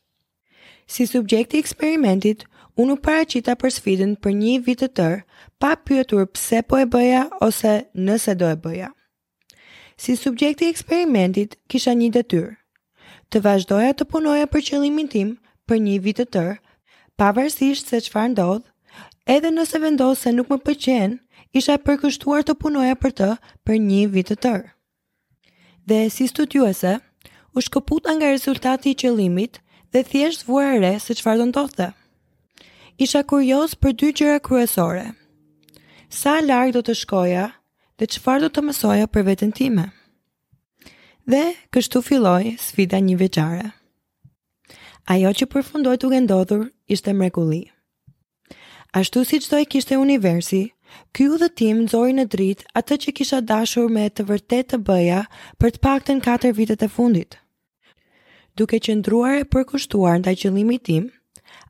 Si 0.90 1.08
subjekti 1.08 1.58
i 1.58 1.64
eksperimentit, 1.64 2.44
unë 2.78 2.98
u 2.98 3.02
paraqita 3.08 3.56
për 3.62 3.74
sfidën 3.78 4.14
për 4.24 4.36
një 4.44 4.60
vit 4.68 4.84
të 4.84 4.92
tërë, 5.00 5.24
pa 5.62 5.74
pyetur 5.88 6.28
pse 6.36 6.62
po 6.68 6.78
e 6.78 6.86
bëja 6.96 7.24
ose 7.48 7.74
nëse 8.08 8.36
do 8.42 8.52
e 8.56 8.60
bëja 8.66 8.92
si 10.00 10.16
subjekti 10.16 10.66
i 10.66 10.72
eksperimentit 10.74 11.58
kisha 11.68 11.92
një 11.94 12.08
detyrë. 12.16 12.54
Të 13.30 13.42
vazhdoja 13.44 13.92
të 14.00 14.08
punoja 14.08 14.46
për 14.50 14.64
qëllimin 14.70 15.10
tim 15.12 15.34
për 15.70 15.82
një 15.86 15.98
vit 16.06 16.22
të 16.22 16.26
tërë, 16.34 16.54
pavarësisht 17.20 17.92
se 17.92 18.00
çfarë 18.08 18.32
ndodh, 18.34 18.64
edhe 19.30 19.52
nëse 19.52 19.80
vendos 19.84 20.24
se 20.24 20.32
nuk 20.34 20.48
më 20.54 20.58
pëlqen, 20.66 21.18
isha 21.54 21.76
përkushtuar 21.84 22.48
të 22.48 22.56
punoja 22.62 22.96
për 23.02 23.14
të 23.20 23.30
për 23.68 23.80
një 23.90 24.06
vit 24.16 24.32
të 24.32 24.40
tërë. 24.48 24.70
Dhe 25.90 26.00
si 26.14 26.30
studiuese, 26.32 26.96
u 27.56 27.60
shkëputa 27.66 28.16
nga 28.16 28.32
rezultati 28.32 28.94
i 28.94 28.98
qëllimit 29.04 29.60
dhe 29.92 30.04
thjesht 30.08 30.48
vura 30.48 30.78
re 30.80 30.96
se 31.02 31.14
çfarë 31.20 31.44
do 31.44 31.50
ndodhte. 31.52 31.92
Isha 33.00 33.22
kurioz 33.28 33.76
për 33.76 33.94
dy 34.00 34.14
gjëra 34.16 34.40
kryesore. 34.44 35.08
Sa 36.10 36.40
larg 36.42 36.74
do 36.76 36.82
të 36.82 36.96
shkoja, 37.04 37.46
dhe 38.00 38.08
qëfar 38.08 38.40
do 38.42 38.48
të 38.56 38.62
mësoja 38.64 39.08
për 39.12 39.26
vetën 39.28 39.50
time. 39.56 39.84
Dhe 41.30 41.44
kështu 41.76 42.02
filloj 42.08 42.44
sfida 42.64 43.00
një 43.04 43.18
veqare. 43.20 43.66
Ajo 45.16 45.32
që 45.40 45.48
përfundoj 45.52 45.98
të 46.00 46.12
gëndodhur 46.14 46.64
ishte 46.96 47.14
mrekulli. 47.18 47.62
Ashtu 49.00 49.26
si 49.30 49.40
qdoj 49.44 49.64
kishte 49.70 50.00
universi, 50.02 50.66
Kjo 51.14 51.36
dhe 51.38 51.52
tim 51.54 51.84
nëzori 51.84 52.16
në 52.18 52.24
drit 52.34 52.64
atë 52.80 52.96
që 53.04 53.12
kisha 53.18 53.40
dashur 53.50 53.92
me 53.94 54.08
të 54.10 54.24
vërtet 54.32 54.68
të 54.72 54.80
bëja 54.88 55.20
për 55.62 55.76
të 55.76 55.82
pak 55.86 56.06
të 56.08 56.16
në 56.18 56.24
4 56.28 56.52
vitet 56.60 56.82
e 56.82 56.90
fundit. 56.94 57.38
Duke 58.58 58.80
që 58.86 58.96
ndruar 59.02 59.36
e 59.38 59.46
përkushtuar 59.54 60.18
në 60.18 60.26
dajqëllimi 60.32 60.80
tim, 60.90 61.06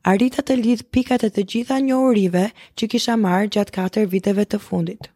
arritat 0.08 0.48
të 0.48 0.56
lidh 0.62 0.86
pikat 0.96 1.26
e 1.28 1.28
të 1.36 1.44
gjitha 1.52 1.82
një 1.84 2.00
që 2.80 2.88
kisha 2.94 3.18
marrë 3.26 3.52
gjatë 3.58 3.78
4 4.08 4.08
viteve 4.16 4.44
të 4.48 4.58
fundit 4.68 5.12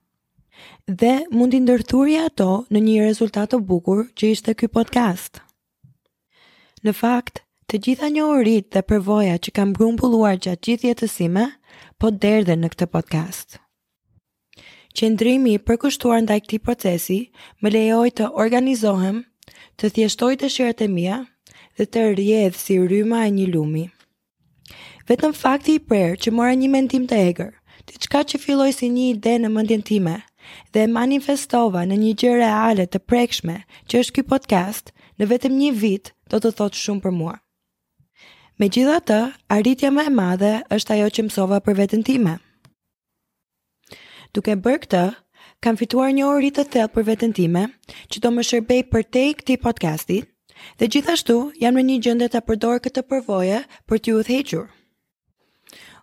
dhe 1.00 1.14
mund 1.38 1.54
të 1.54 1.60
ndërthurja 1.64 2.24
ato 2.30 2.48
në 2.74 2.82
një 2.86 2.96
rezultat 3.06 3.52
të 3.52 3.60
bukur 3.70 4.04
që 4.18 4.30
ishte 4.34 4.54
ky 4.60 4.68
podcast. 4.76 5.40
Në 6.84 6.92
fakt, 6.98 7.42
të 7.70 7.80
gjitha 7.86 8.10
një 8.12 8.24
orit 8.28 8.68
dhe 8.76 8.82
përvoja 8.90 9.38
që 9.40 9.54
kam 9.56 9.72
grumbulluar 9.78 10.36
gjatë 10.36 10.62
gjithë 10.68 10.94
të 11.00 11.08
sima, 11.14 11.46
po 11.98 12.10
derdhe 12.10 12.56
në 12.60 12.70
këtë 12.74 12.88
podcast. 12.96 13.56
Qendrimi 14.94 15.56
i 15.56 15.58
përkushtuar 15.66 16.20
ndaj 16.22 16.40
këtij 16.46 16.60
procesi 16.62 17.20
më 17.64 17.72
lejoi 17.74 18.12
të 18.18 18.28
organizohem, 18.38 19.22
të 19.80 19.90
thjeshtoj 19.96 20.34
dëshirat 20.42 20.84
e 20.84 20.88
mia 20.92 21.16
dhe 21.78 21.88
të 21.90 22.04
rrjedh 22.14 22.54
si 22.60 22.76
rryma 22.78 23.24
e 23.26 23.32
një 23.34 23.48
lumi. 23.56 23.84
Vetëm 25.08 25.34
fakti 25.36 25.74
i 25.76 25.82
prerë 25.88 26.20
që 26.24 26.32
mora 26.32 26.54
një 26.56 26.68
mendim 26.72 27.08
të 27.10 27.16
egër, 27.30 27.50
diçka 27.90 28.22
që 28.30 28.38
filloi 28.40 28.70
si 28.72 28.88
një 28.94 29.02
ide 29.16 29.34
në 29.42 29.50
mendjen 29.52 29.82
time, 29.84 30.14
dhe 30.74 30.84
manifestova 30.90 31.84
në 31.88 31.96
një 32.02 32.12
gjë 32.22 32.32
reale 32.40 32.86
të 32.90 33.00
prekshme 33.10 33.58
që 33.90 34.00
është 34.02 34.16
ky 34.18 34.24
podcast, 34.32 34.92
në 35.20 35.28
vetëm 35.30 35.56
një 35.60 35.70
vit 35.80 36.10
do 36.32 36.40
të 36.42 36.52
thotë 36.60 36.80
shumë 36.82 37.04
për 37.06 37.14
mua. 37.18 37.36
Me 38.60 38.68
gjitha 38.70 38.98
të, 39.10 39.20
arritja 39.56 39.90
më 39.90 40.04
e 40.10 40.14
madhe 40.14 40.52
është 40.76 40.96
ajo 40.96 41.08
që 41.16 41.24
mësova 41.28 41.60
për 41.66 41.78
vetën 41.80 42.04
time. 42.06 42.36
Duke 44.34 44.54
bërë 44.58 44.82
këtë, 44.86 45.02
kam 45.64 45.78
fituar 45.80 46.12
një 46.14 46.28
orit 46.30 46.58
të 46.58 46.66
thellë 46.74 46.92
për 46.94 47.06
vetën 47.10 47.34
time, 47.34 47.64
që 48.10 48.22
do 48.24 48.32
më 48.36 48.44
shërbej 48.50 48.82
për 48.92 49.04
te 49.16 49.24
i 49.30 49.34
këti 49.40 49.58
podcastit, 49.66 50.30
dhe 50.78 50.86
gjithashtu 50.92 51.38
jam 51.62 51.74
në 51.78 51.82
një 51.90 51.98
gjëndet 52.06 52.32
të 52.36 52.40
përdor 52.50 52.78
këtë 52.86 53.02
përvoje 53.12 53.64
për 53.90 54.00
t'ju 54.02 54.20
u 54.22 54.26
thequrë. 54.30 54.64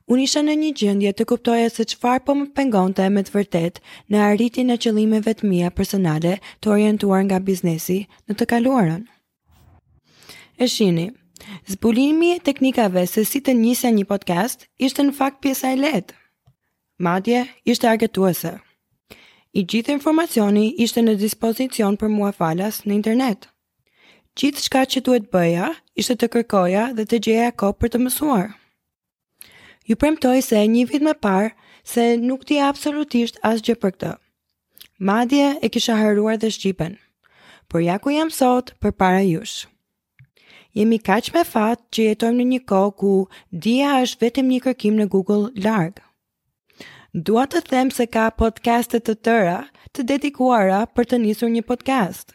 Unë 0.09 0.23
isha 0.25 0.41
në 0.45 0.53
një 0.61 0.69
gjendje 0.79 1.11
të 1.17 1.25
kuptoja 1.29 1.69
se 1.69 1.83
çfarë 1.91 2.23
po 2.25 2.33
më 2.37 2.47
pengonte 2.57 3.05
me 3.13 3.21
të 3.27 3.33
vërtet 3.35 3.81
në 4.09 4.21
arritjen 4.25 4.73
e 4.73 4.77
qëllimeve 4.81 5.33
të 5.37 5.47
mia 5.49 5.69
personale 5.77 6.37
të 6.61 6.71
orientuar 6.73 7.21
nga 7.27 7.37
biznesi 7.41 8.05
në 8.29 8.37
të 8.39 8.47
kaluarën. 8.53 9.03
E 10.61 10.67
shini, 10.67 11.09
zbulimi 11.69 12.31
e 12.35 12.39
teknikave 12.41 13.05
se 13.07 13.25
si 13.25 13.41
të 13.45 13.53
njëse 13.61 13.91
një 13.93 14.05
podcast 14.09 14.65
ishte 14.77 15.05
në 15.05 15.15
fakt 15.19 15.41
pjesa 15.41 15.71
e 15.73 15.77
letë. 15.83 16.17
Madje, 17.01 17.45
ishte 17.65 17.89
argetuese. 17.89 18.55
I 19.53 19.63
gjithë 19.65 19.91
informacioni 19.97 20.69
ishte 20.85 21.01
në 21.03 21.17
dispozicion 21.19 21.97
për 21.99 22.13
mua 22.13 22.29
falas 22.31 22.81
në 22.85 22.97
internet. 22.99 23.49
Gjithë 24.37 24.63
shka 24.65 24.83
që 24.93 25.01
duhet 25.03 25.29
bëja, 25.33 25.73
ishte 25.97 26.15
të 26.15 26.31
kërkoja 26.37 26.89
dhe 26.95 27.03
të 27.05 27.21
gjeja 27.27 27.51
ko 27.57 27.73
për 27.73 27.89
të 27.95 28.03
mësuarë 28.05 28.51
ju 29.85 29.95
premtoj 29.97 30.41
se 30.45 30.61
një 30.67 30.85
vit 30.91 31.03
më 31.05 31.15
parë 31.23 31.51
se 31.93 32.05
nuk 32.21 32.43
ti 32.45 32.59
absolutisht 32.61 33.39
asgjë 33.47 33.77
për 33.81 33.95
këtë. 33.95 34.11
Madje 35.09 35.45
e 35.65 35.69
kisha 35.73 35.95
haruar 35.97 36.37
dhe 36.41 36.51
Shqipen, 36.53 36.97
por 37.67 37.81
ja 37.81 37.97
ku 37.99 38.13
jam 38.13 38.29
sot 38.29 38.73
për 38.83 38.93
para 38.93 39.23
jush. 39.25 39.65
Jemi 40.77 41.01
kaq 41.03 41.33
me 41.35 41.41
fat 41.43 41.81
që 41.91 42.05
jetojmë 42.11 42.41
në 42.43 42.47
një 42.51 42.59
kohë 42.71 42.93
ku 43.01 43.13
dia 43.51 43.95
është 44.05 44.25
vetëm 44.25 44.51
një 44.53 44.59
kërkim 44.67 45.01
në 45.01 45.07
Google 45.15 45.49
larg. 45.65 45.97
Dua 47.11 47.43
të 47.51 47.65
them 47.67 47.89
se 47.91 48.05
ka 48.07 48.29
podcastet 48.39 49.03
të 49.09 49.17
tëra 49.27 49.57
të 49.91 50.05
dedikuara 50.13 50.85
për 50.95 51.09
të 51.11 51.21
nisur 51.25 51.51
një 51.51 51.65
podcast. 51.67 52.31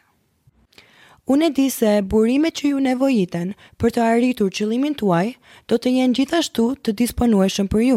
Unë 1.27 1.45
e 1.45 1.51
di 1.55 1.65
se 1.75 1.93
burimet 2.07 2.55
që 2.59 2.69
ju 2.71 2.81
nevojiten 2.83 3.49
për 3.83 3.91
të 3.97 4.03
arritur 4.09 4.51
qëllimin 4.57 4.93
tuaj 5.01 5.33
do 5.73 5.77
të 5.83 5.93
jenë 5.99 6.15
gjithashtu 6.21 6.67
të 6.87 6.93
disponueshëm 7.01 7.67
për 7.73 7.81
ju. 7.87 7.97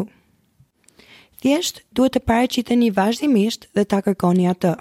Thjesht 1.43 1.83
duhet 1.95 2.15
të 2.15 2.23
paraqiteni 2.31 2.87
vazhdimisht 2.97 3.67
dhe 3.77 3.83
ta 3.91 3.99
kërkoni 4.07 4.47
atë. 4.49 4.71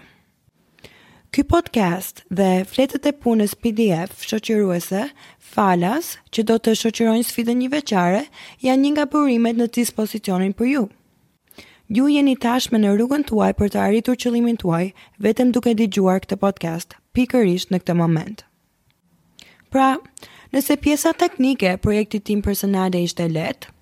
Ky 1.29 1.45
podcast 1.53 2.23
dhe 2.39 2.49
fletët 2.71 3.05
e 3.11 3.13
punës 3.27 3.53
PDF 3.65 4.25
shoqëruese 4.31 5.03
falas 5.53 6.09
që 6.33 6.45
do 6.49 6.57
të 6.59 6.75
shoqërojnë 6.87 7.27
sfidën 7.29 7.61
një 7.61 7.69
veçare 7.77 8.23
janë 8.65 8.83
një 8.87 8.95
nga 8.97 9.05
burimet 9.13 9.61
në 9.61 9.67
dispozicionin 9.77 10.57
për 10.57 10.73
ju. 10.73 10.85
Ju 11.93 12.09
jeni 12.13 12.33
tashme 12.37 12.81
në 12.81 12.97
rrugën 12.97 13.29
tuaj 13.29 13.53
për 13.61 13.71
të 13.75 13.83
arritur 13.85 14.17
qëlimin 14.21 14.57
tuaj 14.61 14.83
vetëm 15.27 15.53
duke 15.57 15.77
digjuar 15.77 16.25
këtë 16.25 16.41
podcast 16.43 16.97
pikërisht 17.19 17.73
në 17.75 17.81
këtë 17.83 17.95
moment. 17.99 18.45
Pra, 19.75 19.97
nëse 20.55 20.77
pjesa 20.83 21.11
teknike 21.19 21.73
e 21.75 21.81
projektit 21.83 22.25
tim 22.29 22.45
personal 22.47 22.95
ishte 22.99 23.27
letë, 23.29 23.73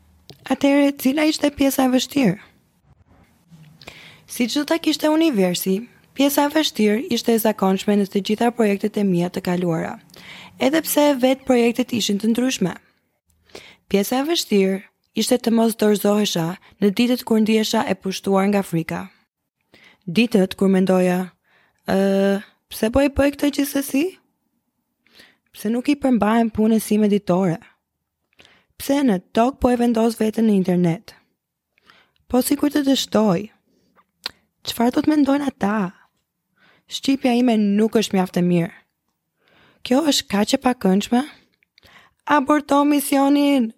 atëherë 0.52 0.94
cila 1.02 1.26
ishte 1.28 1.52
pjesa 1.58 1.84
e 1.86 1.92
vështirë? 1.92 2.38
Si 4.32 4.48
që 4.52 4.64
të 4.66 4.78
kishte 4.88 5.12
universi, 5.12 5.76
pjesa 6.16 6.48
e 6.48 6.52
vështirë 6.56 7.04
ishte 7.16 7.36
e 7.36 7.42
zakonshme 7.44 7.94
në 8.00 8.08
të 8.10 8.24
gjitha 8.30 8.48
projektet 8.56 8.96
e 8.98 9.04
mija 9.06 9.28
të 9.36 9.44
kaluara, 9.48 9.92
edhe 10.58 10.80
pse 10.82 11.06
vetë 11.22 11.46
projektet 11.46 11.92
ishin 12.00 12.18
të 12.22 12.32
ndryshme. 12.32 12.72
Pjesa 13.86 14.22
e 14.22 14.26
vështirë 14.32 14.80
ishte 15.22 15.38
të 15.44 15.52
mos 15.54 15.76
dorëzohesha 15.78 16.48
në 16.82 16.90
ditët 16.98 17.22
kur 17.28 17.44
ndiesha 17.44 17.84
e 17.86 17.94
pushtuar 18.02 18.48
nga 18.50 18.64
frika. 18.66 19.04
Ditët 20.08 20.56
kur 20.58 20.70
mendoja, 20.74 21.20
ëh, 21.92 22.42
pse 22.70 22.86
po 22.92 23.00
i 23.06 23.10
bëj 23.14 23.30
këtë 23.36 23.48
gjithsesi? 23.58 24.04
Pse 25.54 25.70
nuk 25.72 25.88
i 25.92 25.96
përmbajnë 26.02 26.52
punën 26.56 26.82
si 26.82 26.98
meditore? 27.00 27.58
Pse 28.76 28.98
në 29.08 29.20
tok 29.36 29.60
po 29.62 29.70
e 29.72 29.78
vendos 29.80 30.18
vetën 30.20 30.46
në 30.50 30.56
internet? 30.58 31.14
Po 32.28 32.42
si 32.42 32.58
kur 32.58 32.72
të 32.74 32.82
dështoj? 32.88 33.42
Qëfar 34.66 34.92
do 34.96 35.04
të 35.04 35.12
mendojnë 35.14 35.46
ata? 35.52 35.76
Shqipja 36.92 37.36
ime 37.38 37.54
nuk 37.60 37.96
është 37.98 38.16
mjaftë 38.18 38.42
mirë. 38.46 38.74
Kjo 39.86 40.00
është 40.10 40.26
ka 40.32 40.42
që 40.50 40.60
pa 40.64 40.74
kënçme? 40.82 41.22
Aborto 42.34 42.80
misionin! 42.86 43.70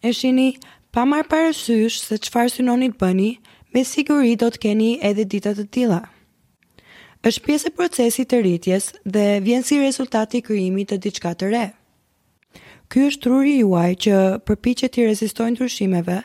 E 0.00 0.14
shini, 0.16 0.54
pa 0.96 1.04
marë 1.04 1.28
parësysh 1.28 2.00
se 2.08 2.16
qëfar 2.24 2.48
synonit 2.48 2.96
bëni, 3.00 3.34
me 3.74 3.84
siguri 3.84 4.32
do 4.40 4.48
të 4.48 4.62
keni 4.64 4.94
edhe 5.04 5.26
ditët 5.28 5.60
të 5.60 5.68
tila. 5.76 6.00
Është 7.28 7.42
pjesë 7.44 7.68
e 7.68 7.72
procesit 7.76 8.28
të 8.30 8.38
rritjes 8.40 8.84
dhe 9.14 9.22
vjen 9.44 9.64
si 9.68 9.76
rezultati 9.80 10.38
i 10.40 10.42
krijimit 10.44 10.88
të 10.88 10.96
diçka 11.06 11.34
të 11.36 11.50
re. 11.52 11.66
Ky 12.90 13.02
është 13.08 13.20
truri 13.26 13.50
juaj 13.58 13.90
që 14.06 14.20
përpiqet 14.48 14.94
të 14.94 15.04
rezistojë 15.10 15.52
ndryshimeve 15.52 16.16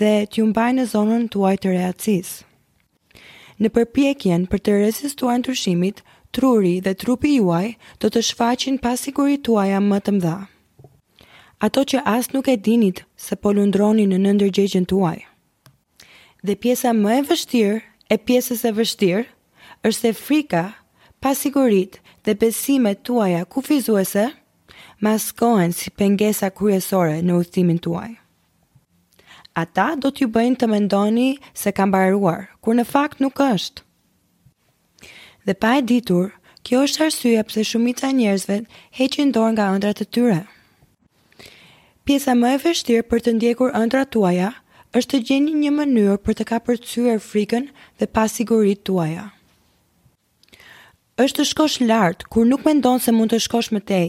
dhe 0.00 0.10
t'ju 0.32 0.48
mbajë 0.50 0.74
në 0.80 0.86
zonën 0.94 1.28
tuaj 1.34 1.54
të 1.62 1.74
reaktivs. 1.76 2.32
Në 3.62 3.70
përpjekjen 3.76 4.48
për 4.50 4.62
të 4.66 4.74
rezistuar 4.82 5.38
ndryshimit, 5.44 6.00
truri 6.34 6.74
dhe 6.88 6.96
trupi 7.04 7.36
juaj 7.36 7.76
do 8.02 8.10
të 8.10 8.24
shfaqin 8.32 8.80
pasiguritë 8.86 9.44
tuaja 9.50 9.78
më 9.86 9.98
të 10.08 10.14
mëdha. 10.16 10.34
Ato 11.68 11.84
që 11.92 12.02
as 12.16 12.32
nuk 12.34 12.50
e 12.50 12.56
dinit 12.70 13.04
se 13.26 13.38
po 13.38 13.52
lundroni 13.54 14.08
në 14.10 14.18
nëndërgjegjen 14.26 14.88
tuaj. 14.94 15.18
Dhe 16.42 16.58
pjesa 16.64 16.90
më 16.98 17.20
e 17.20 17.20
vështirë, 17.30 17.78
e 18.16 18.18
pjesës 18.28 18.64
e 18.66 18.74
vështirë 18.80 19.24
është 19.82 20.00
se 20.00 20.12
frika, 20.16 20.60
pasigurit 21.20 21.96
dhe 22.24 22.34
besime 22.38 22.92
tuaja 22.94 23.44
kufizuese 23.44 24.28
maskohen 25.02 25.72
si 25.74 25.90
pengesa 25.90 26.50
kryesore 26.50 27.16
në 27.26 27.38
uthimin 27.42 27.78
tuaj. 27.82 28.12
Ata 29.58 29.86
do 30.02 30.10
t'ju 30.14 30.28
bëjnë 30.36 30.58
të 30.62 30.68
mendoni 30.74 31.26
se 31.62 31.72
kam 31.76 31.90
baruar, 31.90 32.44
kur 32.62 32.78
në 32.78 32.84
fakt 32.92 33.20
nuk 33.20 33.40
është. 33.46 33.82
Dhe 35.46 35.54
pa 35.58 35.72
e 35.76 35.82
ditur, 35.82 36.30
kjo 36.62 36.84
është 36.86 37.02
arsye 37.08 37.42
pse 37.50 37.64
shumica 37.72 38.06
të 38.06 38.12
njerëzve 38.20 38.58
heqin 38.98 39.34
dorë 39.34 39.56
nga 39.56 39.66
ëndrat 39.74 40.04
e 40.04 40.06
tyre. 40.14 40.40
Pjesa 42.06 42.34
më 42.38 42.54
e 42.54 42.62
vështirë 42.64 43.08
për 43.10 43.24
të 43.26 43.34
ndjekur 43.40 43.74
ëndrat 43.82 44.14
tuaja 44.14 44.54
është 44.94 45.18
të 45.18 45.22
gjeni 45.28 45.58
një 45.64 45.74
mënyrë 45.80 46.16
për 46.24 46.38
të 46.38 46.48
kapërcyer 46.54 47.20
frikën 47.30 47.68
dhe 47.98 48.06
pasigurit 48.16 48.86
tuaja 48.86 49.28
është 51.20 51.42
të 51.42 51.46
shkosh 51.48 51.74
lartë 51.84 52.28
kur 52.32 52.46
nuk 52.48 52.62
mendon 52.64 53.00
se 53.04 53.12
mund 53.12 53.32
të 53.32 53.38
shkosh 53.44 53.72
më 53.74 53.80
tej 53.90 54.06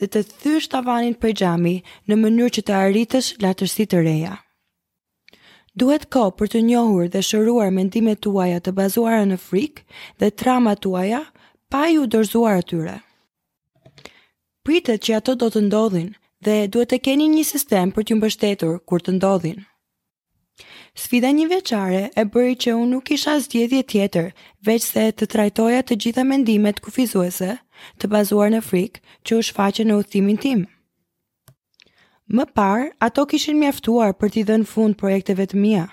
dhe 0.00 0.06
të 0.10 0.22
thysh 0.42 0.66
tavanin 0.72 1.14
prej 1.22 1.34
gjami 1.42 1.74
në 2.10 2.16
mënyrë 2.22 2.54
që 2.56 2.62
të 2.66 2.74
arritësh 2.80 3.28
lartësi 3.44 3.86
të 3.92 4.00
reja. 4.02 4.32
Duhet 5.78 6.08
ko 6.10 6.24
për 6.34 6.50
të 6.52 6.62
njohur 6.66 7.06
dhe 7.12 7.22
shëruar 7.22 7.70
mendimet 7.76 8.20
tuaja 8.26 8.58
të 8.64 8.74
bazuara 8.80 9.24
në 9.30 9.38
frikë 9.38 9.86
dhe 10.20 10.30
trama 10.42 10.74
tuaja 10.86 11.22
pa 11.70 11.84
ju 11.94 12.06
dorzuar 12.10 12.58
atyre. 12.64 12.96
Pritet 14.66 15.06
që 15.06 15.20
ato 15.22 15.34
do 15.40 15.48
të 15.54 15.62
ndodhin 15.70 16.10
dhe 16.44 16.58
duhet 16.66 16.90
të 16.92 16.98
keni 17.06 17.30
një 17.36 17.46
sistem 17.54 17.94
për 17.94 18.08
t'ju 18.10 18.16
mbështetur 18.18 18.80
kur 18.84 18.98
të 19.00 19.14
ndodhin. 19.16 19.62
Sfida 21.00 21.30
një 21.32 21.44
veçare 21.50 22.00
e 22.12 22.22
bëri 22.32 22.56
që 22.62 22.72
unë 22.78 22.88
nuk 22.92 23.10
isha 23.14 23.32
zgjedhje 23.40 23.78
tjetër, 23.92 24.26
veç 24.68 24.88
se 24.94 25.04
të 25.16 25.28
trajtoja 25.32 25.78
të 25.90 25.96
gjitha 26.04 26.24
mendimet 26.30 26.82
kufizuese, 26.84 27.54
të 28.02 28.10
bazuar 28.12 28.50
në 28.52 28.58
frikë 28.66 29.00
që 29.24 29.38
u 29.38 29.44
shfaqen 29.48 29.88
në 29.88 29.96
udhimin 30.02 30.40
tim. 30.42 30.66
Më 32.36 32.44
parë, 32.60 32.90
ato 33.08 33.24
kishin 33.32 33.56
mjaftuar 33.62 34.12
për 34.20 34.34
t'i 34.34 34.42
dhënë 34.50 34.68
fund 34.74 34.98
projekteve 35.00 35.46
të 35.54 35.62
mia. 35.62 35.86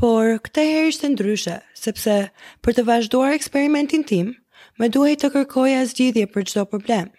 Por, 0.00 0.32
këtë 0.46 0.64
herë 0.70 0.88
ishte 0.94 1.12
ndryshe, 1.12 1.58
sepse 1.82 2.16
për 2.64 2.78
të 2.78 2.86
vazhduar 2.88 3.36
eksperimentin 3.36 4.06
tim, 4.08 4.32
më 4.80 4.88
duhej 4.96 5.18
të 5.20 5.32
kërkoja 5.36 5.84
zgjidhje 5.92 6.30
për 6.32 6.48
çdo 6.54 6.64
problem. 6.72 7.12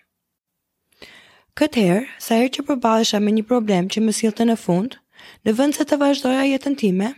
Këtë 1.61 1.85
herë, 1.91 2.03
sa 2.27 2.41
herë 2.41 2.55
që 2.57 2.67
përballesha 2.71 3.21
me 3.27 3.35
një 3.37 3.45
problem 3.53 3.93
që 3.93 4.01
më 4.07 4.17
sillte 4.23 4.49
në 4.49 4.57
fund, 4.65 4.97
Në 5.45 5.53
vend 5.57 5.75
se 5.77 5.85
të 5.89 5.97
vazhdoja 6.01 6.43
jetën 6.49 6.75
time, 6.79 7.11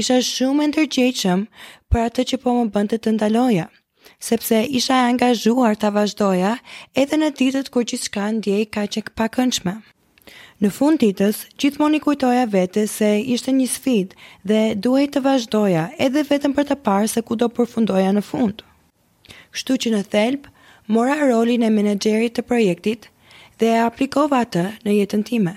isha 0.00 0.18
shumë 0.26 0.68
ndërgjegjshëm 0.72 1.42
për 1.92 2.02
atë 2.04 2.24
që 2.30 2.40
po 2.44 2.54
më 2.58 2.66
bënte 2.76 2.98
të 3.04 3.14
ndaloja, 3.16 3.64
sepse 4.28 4.58
isha 4.80 4.98
e 5.02 5.08
angazhuar 5.12 5.76
ta 5.82 5.90
vazhdoja 5.96 6.52
edhe 7.02 7.18
në 7.20 7.30
ditët 7.40 7.70
kur 7.74 7.86
gjithçka 7.92 8.28
ndjej 8.38 8.64
kaq 8.76 8.98
e 9.00 9.04
pakëndshme. 9.20 9.74
Në 10.62 10.70
fund 10.74 10.98
ditës, 10.98 11.44
gjithmonë 11.62 12.00
i 12.00 12.02
kujtoja 12.02 12.46
vete 12.50 12.82
se 12.90 13.08
ishte 13.34 13.52
një 13.54 13.66
sfidë 13.72 14.16
dhe 14.50 14.58
duhej 14.86 15.06
të 15.14 15.22
vazhdoja 15.26 15.84
edhe 16.06 16.24
vetëm 16.30 16.56
për 16.56 16.66
të 16.72 16.76
parë 16.88 17.10
se 17.14 17.22
ku 17.28 17.36
do 17.42 17.48
përfundoja 17.58 18.10
në 18.16 18.24
fund. 18.32 18.64
Kështu 19.54 19.76
që 19.84 19.92
në 19.94 20.02
thelb, 20.16 20.50
mora 20.98 21.14
rolin 21.22 21.62
e 21.62 21.70
menaxherit 21.78 22.34
të 22.34 22.42
projektit 22.50 23.06
dhe 23.62 23.70
e 23.70 23.78
aplikova 23.86 24.42
atë 24.48 24.66
në 24.84 24.98
jetën 24.98 25.24
time. 25.30 25.54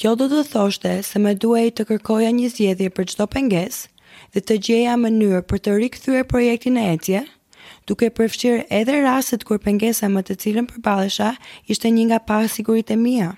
Kjo 0.00 0.14
do 0.16 0.24
të 0.32 0.38
thoshte 0.48 0.90
se 1.04 1.20
më 1.20 1.34
duhej 1.44 1.70
të 1.76 1.84
kërkoja 1.90 2.28
një 2.32 2.46
zjedhje 2.52 2.86
për 2.96 3.06
çdo 3.10 3.24
pengesë 3.28 3.88
dhe 4.36 4.42
të 4.48 4.54
gjeja 4.66 4.94
mënyrë 5.00 5.40
për 5.50 5.60
të 5.66 5.74
rikthyer 5.82 6.22
projektin 6.30 6.78
në 6.78 6.84
ecje, 6.94 7.20
duke 7.90 8.08
përfshirë 8.20 8.62
edhe 8.80 8.94
rastet 9.04 9.44
kur 9.50 9.60
pengesa 9.66 10.08
me 10.14 10.22
të 10.24 10.38
cilën 10.44 10.68
përballesha 10.70 11.28
ishte 11.74 11.92
një 11.92 12.06
nga 12.14 12.20
pa 12.30 12.38
e 12.40 12.96
mia. 13.02 13.34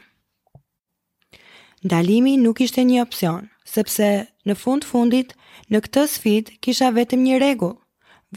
Dalimi 1.83 2.37
nuk 2.45 2.61
ishte 2.63 2.87
një 2.93 3.03
opsion, 3.09 3.51
sepse 3.67 4.09
në 4.47 4.55
fund 4.63 4.85
fundit 4.93 5.35
në 5.67 5.83
këtë 5.89 6.07
sfidë 6.15 6.53
kisha 6.63 6.93
vetëm 7.01 7.25
një 7.27 7.39
rregull: 7.43 7.75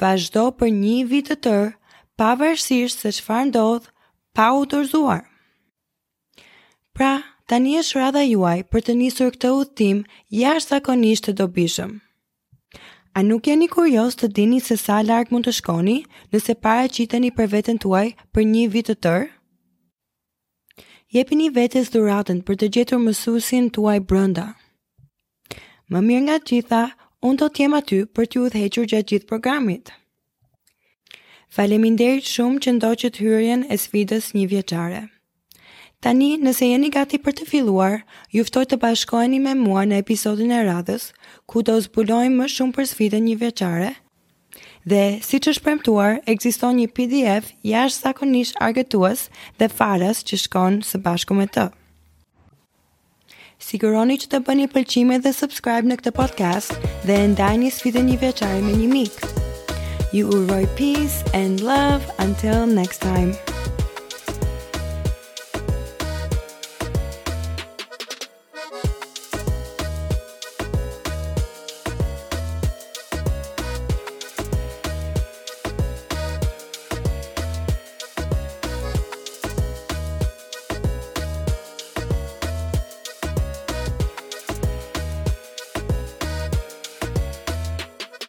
vazhdo 0.01 0.47
për 0.63 0.69
një 0.79 0.97
vit 1.13 1.29
të 1.29 1.35
tërë 1.45 1.71
pavarësisht 2.17 2.99
se 3.05 3.11
çfarë 3.19 3.51
ndodh, 3.53 3.85
pa 4.33 4.49
u 4.57 4.65
dorzuar. 4.65 5.27
Pra, 6.93 7.19
tani 7.49 7.73
është 7.79 7.99
rada 7.99 8.21
juaj 8.25 8.63
për 8.73 8.83
të 8.87 8.93
njësur 8.99 9.31
këtë 9.35 9.49
udhtim 9.55 9.99
jashtë 10.37 10.79
konisht 10.87 11.27
të 11.27 11.33
dobishëm. 11.41 11.91
A 13.15 13.21
nuk 13.23 13.47
jeni 13.47 13.67
kurios 13.71 14.17
të 14.19 14.29
dini 14.37 14.57
se 14.59 14.75
sa 14.81 14.97
larkë 15.07 15.31
mund 15.31 15.45
të 15.47 15.53
shkoni 15.59 15.97
nëse 16.33 16.55
para 16.65 16.89
qiteni 16.97 17.29
për 17.37 17.51
vetën 17.53 17.77
tuaj 17.85 18.07
për 18.33 18.47
një 18.51 18.63
vit 18.73 18.89
të 18.89 18.95
tërë? 19.05 19.29
Jepini 21.15 21.47
vetës 21.57 21.93
dhuratën 21.93 22.41
për 22.47 22.55
të 22.61 22.69
gjetur 22.77 22.99
mësusin 23.05 23.69
tuaj 23.77 23.97
brënda. 24.09 24.47
Më 25.93 26.01
mirë 26.07 26.23
nga 26.27 26.39
gjitha, 26.49 26.81
unë 27.23 27.39
do 27.43 27.47
t'jema 27.53 27.79
aty 27.85 28.01
për 28.15 28.27
t'ju 28.27 28.49
dhequr 28.55 28.89
gjatë 28.91 29.09
gjithë 29.13 29.29
programit. 29.31 29.93
Faleminderit 31.55 32.25
shumë 32.27 32.59
që 32.65 32.75
ndoqët 32.79 33.19
hyrjen 33.23 33.63
e 33.71 33.77
sfidës 33.79 34.33
një 34.35 34.47
vjeqare. 34.51 35.03
Tani, 36.05 36.35
nëse 36.37 36.67
jeni 36.69 36.91
gati 36.93 37.17
për 37.17 37.33
të 37.39 37.45
filluar, 37.49 38.03
juftoj 38.29 38.61
të 38.69 38.77
bashkojni 38.77 39.39
me 39.41 39.55
mua 39.57 39.87
në 39.89 39.97
episodin 40.03 40.51
e 40.53 40.59
radhës, 40.67 41.07
ku 41.49 41.63
të 41.65 41.79
zbulojmë 41.87 42.35
më 42.43 42.45
shumë 42.55 42.75
për 42.75 42.85
sfidën 42.91 43.23
një 43.25 43.33
veçare. 43.41 43.87
Dhe, 44.85 44.99
si 45.25 45.39
që 45.41 45.55
shpremtuar, 45.57 46.19
egziston 46.29 46.77
një 46.77 46.85
PDF 46.93 47.49
jashtë 47.65 48.05
zakonisht 48.05 48.59
argëtuas 48.67 49.23
dhe 49.57 49.71
faras 49.79 50.21
që 50.29 50.39
shkonë 50.45 50.85
së 50.91 51.01
bashku 51.07 51.33
me 51.39 51.49
të. 51.55 51.65
Siguroni 53.71 54.19
që 54.21 54.29
të 54.35 54.43
bëni 54.45 54.69
pëlqime 54.77 55.17
dhe 55.25 55.33
subscribe 55.39 55.89
në 55.89 55.97
këtë 56.03 56.13
podcast 56.21 56.77
dhe 57.09 57.17
ndaj 57.33 57.53
një 57.65 57.73
sfide 57.79 58.05
një 58.11 58.21
veçare 58.27 58.61
me 58.69 58.77
një 58.77 58.93
mikë. 58.93 59.33
You 60.13 60.29
will 60.29 60.45
write 60.53 60.69
peace 60.77 61.23
and 61.41 61.65
love 61.65 62.05
until 62.29 62.69
next 62.81 63.01
time. 63.09 63.54